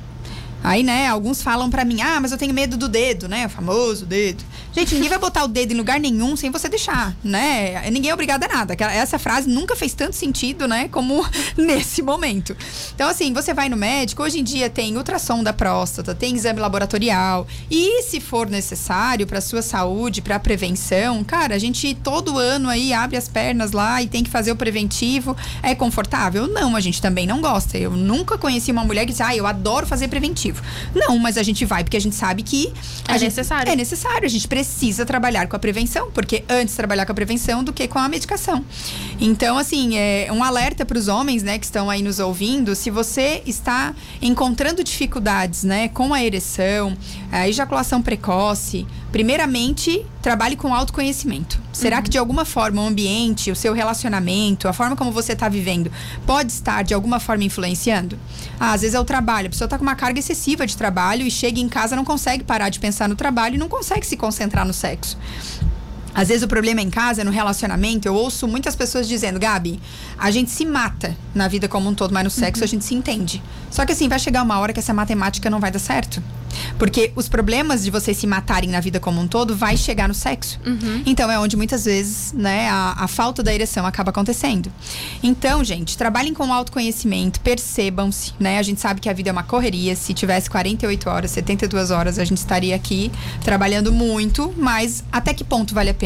Aí, 0.64 0.82
né, 0.82 1.08
alguns 1.08 1.42
falam 1.42 1.68
para 1.68 1.84
mim, 1.84 2.00
ah, 2.00 2.18
mas 2.22 2.32
eu 2.32 2.38
tenho 2.38 2.54
medo 2.54 2.78
do 2.78 2.88
dedo, 2.88 3.28
né? 3.28 3.44
O 3.44 3.50
famoso 3.50 4.06
dedo. 4.06 4.42
Gente, 4.72 4.94
ninguém 4.94 5.10
vai 5.10 5.18
botar 5.18 5.44
o 5.44 5.48
dedo 5.48 5.72
em 5.72 5.76
lugar 5.76 6.00
nenhum 6.00 6.34
sem 6.38 6.50
você 6.50 6.70
deixar, 6.70 7.14
né? 7.22 7.90
Ninguém 7.90 8.10
é 8.10 8.14
obrigado 8.14 8.44
a 8.44 8.48
nada. 8.48 8.74
Essa 8.86 9.18
frase 9.18 9.46
nunca 9.46 9.76
fez 9.76 9.92
tanto 9.92 10.16
sentido, 10.16 10.66
né, 10.66 10.88
como 10.88 11.22
nesse 11.54 12.00
momento. 12.00 12.56
Então, 12.94 13.10
assim, 13.10 13.34
você 13.34 13.52
vai 13.52 13.68
no 13.68 13.76
médico, 13.76 14.22
hoje 14.22 14.40
em 14.40 14.42
dia 14.42 14.70
tem 14.70 14.96
ultrassom 14.96 15.44
da 15.44 15.52
próstata, 15.52 16.14
tem 16.14 16.34
exame 16.34 16.60
laboratorial. 16.60 17.46
E 17.70 18.02
se 18.02 18.18
for 18.18 18.48
necessário 18.48 19.26
para 19.26 19.42
sua 19.42 19.60
saúde, 19.60 20.22
para 20.22 20.38
prevenção, 20.38 21.22
cara, 21.24 21.54
a 21.54 21.58
gente 21.58 21.94
todo 21.94 22.38
ano 22.38 22.70
aí 22.70 22.94
abre 22.94 23.18
as 23.18 23.28
pernas 23.28 23.72
lá 23.72 24.00
e 24.00 24.06
tem 24.06 24.24
que 24.24 24.30
fazer 24.30 24.50
o 24.50 24.56
preventivo. 24.56 25.36
É 25.62 25.74
confortável? 25.74 26.48
Não, 26.48 26.74
a 26.74 26.80
gente 26.80 27.02
também 27.02 27.26
não 27.26 27.42
gosta. 27.42 27.76
Eu 27.76 27.90
nunca 27.90 28.38
conheci 28.38 28.72
uma 28.72 28.82
mulher 28.82 29.04
que 29.04 29.12
diz, 29.12 29.20
ah, 29.20 29.36
eu 29.36 29.46
adoro 29.46 29.86
fazer 29.86 30.08
preventivo. 30.08 30.53
Não, 30.94 31.18
mas 31.18 31.36
a 31.36 31.42
gente 31.42 31.64
vai 31.64 31.84
porque 31.84 31.96
a 31.96 32.00
gente 32.00 32.16
sabe 32.16 32.42
que 32.42 32.72
é 33.08 33.18
necessário. 33.18 33.72
É 33.72 33.76
necessário. 33.76 34.24
A 34.24 34.28
gente 34.28 34.48
precisa 34.48 35.04
trabalhar 35.04 35.46
com 35.46 35.56
a 35.56 35.58
prevenção, 35.58 36.10
porque 36.10 36.44
antes 36.48 36.74
trabalhar 36.74 37.06
com 37.06 37.12
a 37.12 37.14
prevenção 37.14 37.62
do 37.62 37.72
que 37.72 37.86
com 37.88 37.98
a 37.98 38.08
medicação. 38.08 38.64
Então, 39.20 39.58
assim, 39.58 39.96
é 39.96 40.28
um 40.32 40.42
alerta 40.42 40.84
para 40.84 40.98
os 40.98 41.08
homens, 41.08 41.42
né, 41.42 41.58
que 41.58 41.64
estão 41.64 41.88
aí 41.90 42.02
nos 42.02 42.18
ouvindo. 42.18 42.74
Se 42.74 42.90
você 42.90 43.42
está 43.46 43.94
encontrando 44.20 44.82
dificuldades, 44.82 45.64
né, 45.64 45.88
com 45.88 46.12
a 46.12 46.22
ereção, 46.22 46.96
a 47.30 47.48
ejaculação 47.48 48.02
precoce, 48.02 48.86
primeiramente 49.14 50.04
trabalhe 50.20 50.56
com 50.56 50.74
autoconhecimento. 50.74 51.60
Será 51.72 51.98
uhum. 51.98 52.02
que 52.02 52.10
de 52.10 52.18
alguma 52.18 52.44
forma 52.44 52.82
o 52.82 52.86
ambiente, 52.88 53.48
o 53.48 53.54
seu 53.54 53.72
relacionamento, 53.72 54.66
a 54.66 54.72
forma 54.72 54.96
como 54.96 55.12
você 55.12 55.34
está 55.34 55.48
vivendo, 55.48 55.88
pode 56.26 56.50
estar 56.50 56.82
de 56.82 56.92
alguma 56.92 57.20
forma 57.20 57.44
influenciando? 57.44 58.18
Ah, 58.58 58.72
às 58.72 58.80
vezes 58.80 58.96
é 58.96 58.98
o 58.98 59.04
trabalho, 59.04 59.46
a 59.46 59.50
pessoa 59.50 59.66
está 59.66 59.78
com 59.78 59.84
uma 59.84 59.94
carga 59.94 60.18
excessiva 60.18 60.66
de 60.66 60.76
trabalho 60.76 61.24
e 61.24 61.30
chega 61.30 61.60
em 61.60 61.68
casa 61.68 61.94
não 61.94 62.04
consegue 62.04 62.42
parar 62.42 62.70
de 62.70 62.80
pensar 62.80 63.08
no 63.08 63.14
trabalho 63.14 63.54
e 63.54 63.58
não 63.58 63.68
consegue 63.68 64.04
se 64.04 64.16
concentrar 64.16 64.66
no 64.66 64.72
sexo. 64.72 65.16
Às 66.14 66.28
vezes 66.28 66.42
o 66.42 66.48
problema 66.48 66.80
é 66.80 66.84
em 66.84 66.90
casa, 66.90 67.22
é 67.22 67.24
no 67.24 67.30
relacionamento. 67.30 68.06
Eu 68.06 68.14
ouço 68.14 68.46
muitas 68.46 68.76
pessoas 68.76 69.08
dizendo, 69.08 69.38
Gabi, 69.38 69.80
a 70.18 70.30
gente 70.30 70.50
se 70.50 70.64
mata 70.64 71.16
na 71.34 71.48
vida 71.48 71.68
como 71.68 71.88
um 71.88 71.94
todo, 71.94 72.12
mas 72.12 72.24
no 72.24 72.30
sexo 72.30 72.62
uhum. 72.62 72.64
a 72.64 72.68
gente 72.68 72.84
se 72.84 72.94
entende. 72.94 73.42
Só 73.70 73.84
que 73.84 73.92
assim, 73.92 74.08
vai 74.08 74.18
chegar 74.18 74.42
uma 74.42 74.58
hora 74.58 74.72
que 74.72 74.78
essa 74.78 74.94
matemática 74.94 75.50
não 75.50 75.58
vai 75.58 75.70
dar 75.70 75.80
certo. 75.80 76.22
Porque 76.78 77.12
os 77.16 77.28
problemas 77.28 77.82
de 77.82 77.90
vocês 77.90 78.16
se 78.16 78.26
matarem 78.26 78.70
na 78.70 78.80
vida 78.80 79.00
como 79.00 79.20
um 79.20 79.26
todo 79.26 79.56
vai 79.56 79.76
chegar 79.76 80.08
no 80.08 80.14
sexo. 80.14 80.60
Uhum. 80.64 81.02
Então 81.04 81.30
é 81.30 81.38
onde 81.38 81.56
muitas 81.56 81.84
vezes, 81.84 82.32
né, 82.32 82.68
a, 82.68 82.94
a, 82.98 83.08
falta 83.08 83.42
da 83.42 83.52
ereção 83.52 83.86
acaba 83.86 84.10
acontecendo. 84.10 84.72
Então, 85.22 85.64
gente, 85.64 85.96
trabalhem 85.96 86.32
com 86.32 86.52
autoconhecimento, 86.52 87.40
percebam-se, 87.40 88.32
né? 88.38 88.58
A 88.58 88.62
gente 88.62 88.80
sabe 88.80 89.00
que 89.00 89.08
a 89.08 89.12
vida 89.12 89.30
é 89.30 89.32
uma 89.32 89.42
correria. 89.42 89.96
Se 89.96 90.14
tivesse 90.14 90.48
48 90.50 91.10
horas, 91.10 91.30
72 91.32 91.90
horas, 91.90 92.18
a 92.18 92.24
gente 92.24 92.38
estaria 92.38 92.74
aqui 92.74 93.10
trabalhando 93.42 93.92
muito, 93.92 94.52
mas 94.56 95.04
até 95.10 95.34
que 95.34 95.44
ponto 95.44 95.74
vale 95.74 95.90
a 95.90 95.94
pena? 95.94 96.03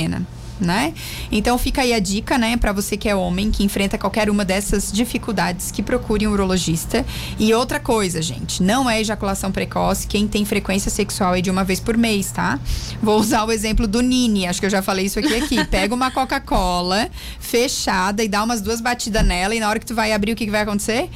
Né? 0.60 0.92
Então 1.30 1.56
fica 1.56 1.82
aí 1.82 1.92
a 1.92 1.98
dica, 1.98 2.36
né, 2.36 2.56
para 2.56 2.72
você 2.72 2.96
que 2.96 3.08
é 3.08 3.14
homem, 3.14 3.50
que 3.50 3.64
enfrenta 3.64 3.96
qualquer 3.96 4.28
uma 4.28 4.44
dessas 4.44 4.92
dificuldades, 4.92 5.70
que 5.70 5.82
procure 5.82 6.26
um 6.26 6.32
urologista. 6.32 7.04
E 7.38 7.52
outra 7.54 7.80
coisa, 7.80 8.20
gente, 8.20 8.62
não 8.62 8.88
é 8.88 9.00
ejaculação 9.00 9.52
precoce 9.52 10.06
quem 10.06 10.26
tem 10.26 10.44
frequência 10.44 10.90
sexual 10.90 11.34
é 11.34 11.40
de 11.40 11.50
uma 11.50 11.64
vez 11.64 11.80
por 11.80 11.96
mês, 11.96 12.30
tá? 12.30 12.58
Vou 13.02 13.18
usar 13.18 13.44
o 13.44 13.52
exemplo 13.52 13.86
do 13.86 14.00
Nini, 14.00 14.46
acho 14.46 14.60
que 14.60 14.66
eu 14.66 14.70
já 14.70 14.82
falei 14.82 15.06
isso 15.06 15.18
aqui 15.18 15.34
aqui. 15.34 15.64
Pega 15.70 15.94
uma 15.94 16.10
Coca-Cola 16.10 17.08
fechada 17.38 18.22
e 18.22 18.28
dá 18.28 18.42
umas 18.42 18.60
duas 18.60 18.80
batidas 18.80 19.24
nela 19.24 19.54
e 19.54 19.60
na 19.60 19.68
hora 19.68 19.78
que 19.78 19.86
tu 19.86 19.94
vai 19.94 20.12
abrir 20.12 20.32
o 20.32 20.36
que, 20.36 20.44
que 20.44 20.50
vai 20.50 20.62
acontecer? 20.62 21.08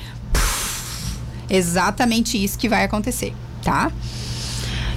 exatamente 1.52 2.42
isso 2.42 2.58
que 2.58 2.68
vai 2.68 2.84
acontecer, 2.84 3.34
tá? 3.62 3.92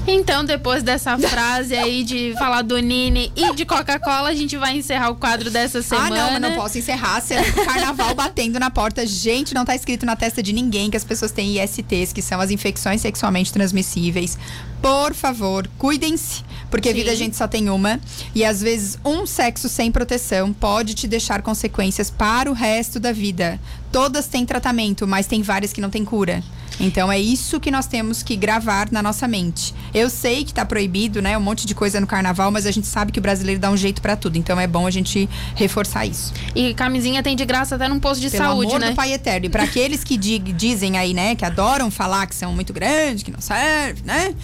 Então, 0.07 0.45
depois 0.45 0.83
dessa 0.83 1.17
frase 1.19 1.75
aí 1.75 2.03
de 2.03 2.33
falar 2.37 2.61
do 2.61 2.77
Nini 2.77 3.31
e 3.35 3.53
de 3.53 3.65
Coca-Cola, 3.65 4.29
a 4.29 4.33
gente 4.35 4.55
vai 4.57 4.77
encerrar 4.77 5.09
o 5.09 5.15
quadro 5.15 5.49
dessa 5.49 5.81
semana. 5.81 6.15
Ah, 6.15 6.31
não, 6.31 6.31
mas 6.33 6.41
não 6.41 6.55
posso 6.55 6.77
encerrar. 6.77 7.23
Carnaval 7.65 8.13
batendo 8.15 8.59
na 8.59 8.69
porta. 8.69 9.05
Gente, 9.05 9.53
não 9.53 9.65
tá 9.65 9.75
escrito 9.75 10.05
na 10.05 10.15
testa 10.15 10.43
de 10.43 10.53
ninguém 10.53 10.89
que 10.89 10.97
as 10.97 11.03
pessoas 11.03 11.31
têm 11.31 11.61
ISTs, 11.61 12.13
que 12.13 12.21
são 12.21 12.39
as 12.39 12.51
infecções 12.51 13.01
sexualmente 13.01 13.51
transmissíveis. 13.51 14.37
Por 14.81 15.15
favor, 15.15 15.67
cuidem-se, 15.79 16.43
porque 16.69 16.89
Sim. 16.89 16.95
vida 16.95 17.11
a 17.11 17.15
gente 17.15 17.35
só 17.35 17.47
tem 17.47 17.69
uma. 17.69 17.99
E 18.35 18.45
às 18.45 18.61
vezes, 18.61 18.99
um 19.03 19.25
sexo 19.25 19.67
sem 19.67 19.91
proteção 19.91 20.53
pode 20.53 20.93
te 20.93 21.07
deixar 21.07 21.41
consequências 21.41 22.11
para 22.11 22.49
o 22.51 22.53
resto 22.53 22.99
da 22.99 23.11
vida. 23.11 23.59
Todas 23.91 24.27
têm 24.27 24.45
tratamento, 24.45 25.07
mas 25.07 25.25
tem 25.25 25.41
várias 25.41 25.73
que 25.73 25.81
não 25.81 25.89
têm 25.89 26.05
cura. 26.05 26.43
Então 26.79 27.11
é 27.11 27.19
isso 27.19 27.59
que 27.59 27.71
nós 27.71 27.87
temos 27.87 28.21
que 28.21 28.35
gravar 28.35 28.89
na 28.91 29.01
nossa 29.01 29.27
mente. 29.27 29.73
Eu 29.93 30.09
sei 30.09 30.43
que 30.43 30.51
está 30.51 30.65
proibido, 30.65 31.21
né, 31.21 31.37
um 31.37 31.41
monte 31.41 31.65
de 31.65 31.73
coisa 31.73 31.99
no 31.99 32.07
carnaval, 32.07 32.51
mas 32.51 32.65
a 32.65 32.71
gente 32.71 32.87
sabe 32.87 33.11
que 33.11 33.19
o 33.19 33.21
brasileiro 33.21 33.59
dá 33.59 33.69
um 33.69 33.77
jeito 33.77 34.01
para 34.01 34.15
tudo. 34.15 34.37
Então 34.37 34.59
é 34.59 34.67
bom 34.67 34.85
a 34.85 34.91
gente 34.91 35.29
reforçar 35.55 36.05
isso. 36.05 36.33
E 36.53 36.73
camisinha 36.73 37.23
tem 37.23 37.35
de 37.35 37.45
graça 37.45 37.75
até 37.75 37.87
num 37.87 37.99
posto 37.99 38.21
de 38.21 38.29
Pelo 38.29 38.43
saúde, 38.43 38.67
amor 38.67 38.79
né? 38.79 38.89
do 38.89 38.95
Pai 38.95 39.13
Eterno. 39.13 39.45
E 39.45 39.49
para 39.49 39.63
aqueles 39.75 40.03
que 40.03 40.17
dizem 40.17 40.97
aí, 40.97 41.13
né, 41.13 41.35
que 41.35 41.45
adoram 41.45 41.89
falar 41.89 42.27
que 42.27 42.35
são 42.35 42.53
muito 42.53 42.73
grandes, 42.73 43.23
que 43.23 43.31
não 43.31 43.41
serve, 43.41 44.01
né? 44.03 44.35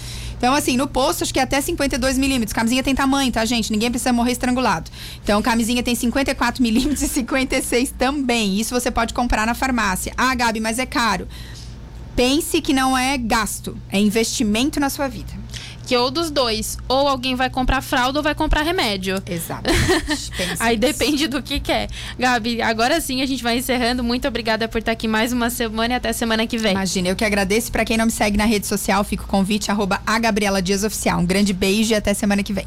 Então, 0.42 0.56
assim, 0.56 0.76
no 0.76 0.88
posto, 0.88 1.24
acho 1.24 1.32
que 1.32 1.40
é 1.40 1.44
até 1.44 1.62
52 1.62 2.18
milímetros. 2.18 2.52
Camisinha 2.52 2.82
tem 2.82 2.96
tamanho, 2.96 3.32
tá, 3.32 3.46
gente? 3.46 3.72
Ninguém 3.72 3.92
precisa 3.92 4.12
morrer 4.12 4.32
estrangulado. 4.32 4.90
Então, 5.24 5.40
camisinha 5.40 5.84
tem 5.84 5.94
54 5.94 6.64
milímetros 6.64 7.00
e 7.04 7.08
56 7.08 7.94
também. 7.96 8.60
Isso 8.60 8.74
você 8.74 8.90
pode 8.90 9.14
comprar 9.14 9.46
na 9.46 9.54
farmácia. 9.54 10.12
Ah, 10.18 10.34
Gabi, 10.34 10.60
mas 10.60 10.80
é 10.80 10.86
caro. 10.88 11.28
Pense 12.16 12.62
que 12.62 12.74
não 12.74 12.98
é 12.98 13.18
gasto, 13.18 13.78
é 13.90 14.00
investimento 14.00 14.80
na 14.80 14.90
sua 14.90 15.08
vida. 15.08 15.42
Que 15.86 15.98
ou 15.98 16.12
dos 16.12 16.32
dois, 16.32 16.78
ou 16.88 17.08
alguém 17.08 17.36
vai 17.36 17.50
comprar 17.50 17.82
fralda 17.82 18.20
ou 18.20 18.24
vai 18.24 18.36
comprar 18.36 18.62
remédio. 18.62 19.22
Exatamente. 19.26 20.32
Aí 20.60 20.78
depende 20.78 21.28
do 21.28 21.42
que 21.42 21.60
quer. 21.60 21.90
Gabi, 22.18 22.62
agora 22.62 23.02
sim 23.02 23.22
a 23.22 23.26
gente 23.26 23.44
vai 23.44 23.58
encerrando. 23.58 24.04
Muito 24.04 24.28
obrigada 24.28 24.68
por 24.68 24.78
estar 24.78 24.92
aqui 24.92 25.08
mais 25.08 25.34
uma 25.34 25.50
semana 25.50 25.96
e 25.96 25.98
até 25.98 26.14
semana 26.14 26.46
que 26.48 26.58
vem. 26.58 26.72
Imagina, 26.72 27.10
eu 27.10 27.16
que 27.16 27.26
agradeço. 27.26 27.72
Para 27.72 27.84
quem 27.84 27.98
não 27.98 28.06
me 28.06 28.12
segue 28.12 28.38
na 28.38 28.46
rede 28.46 28.68
social, 28.68 29.04
fica 29.04 29.24
o 29.24 29.28
convite, 29.28 29.70
arroba 29.72 30.02
a 30.06 30.18
Gabriela 30.20 30.62
Dias 30.62 30.84
Oficial. 30.84 31.20
Um 31.20 31.26
grande 31.26 31.52
beijo 31.52 31.92
e 31.92 31.96
até 31.96 32.14
semana 32.14 32.44
que 32.44 32.54
vem. 32.54 32.66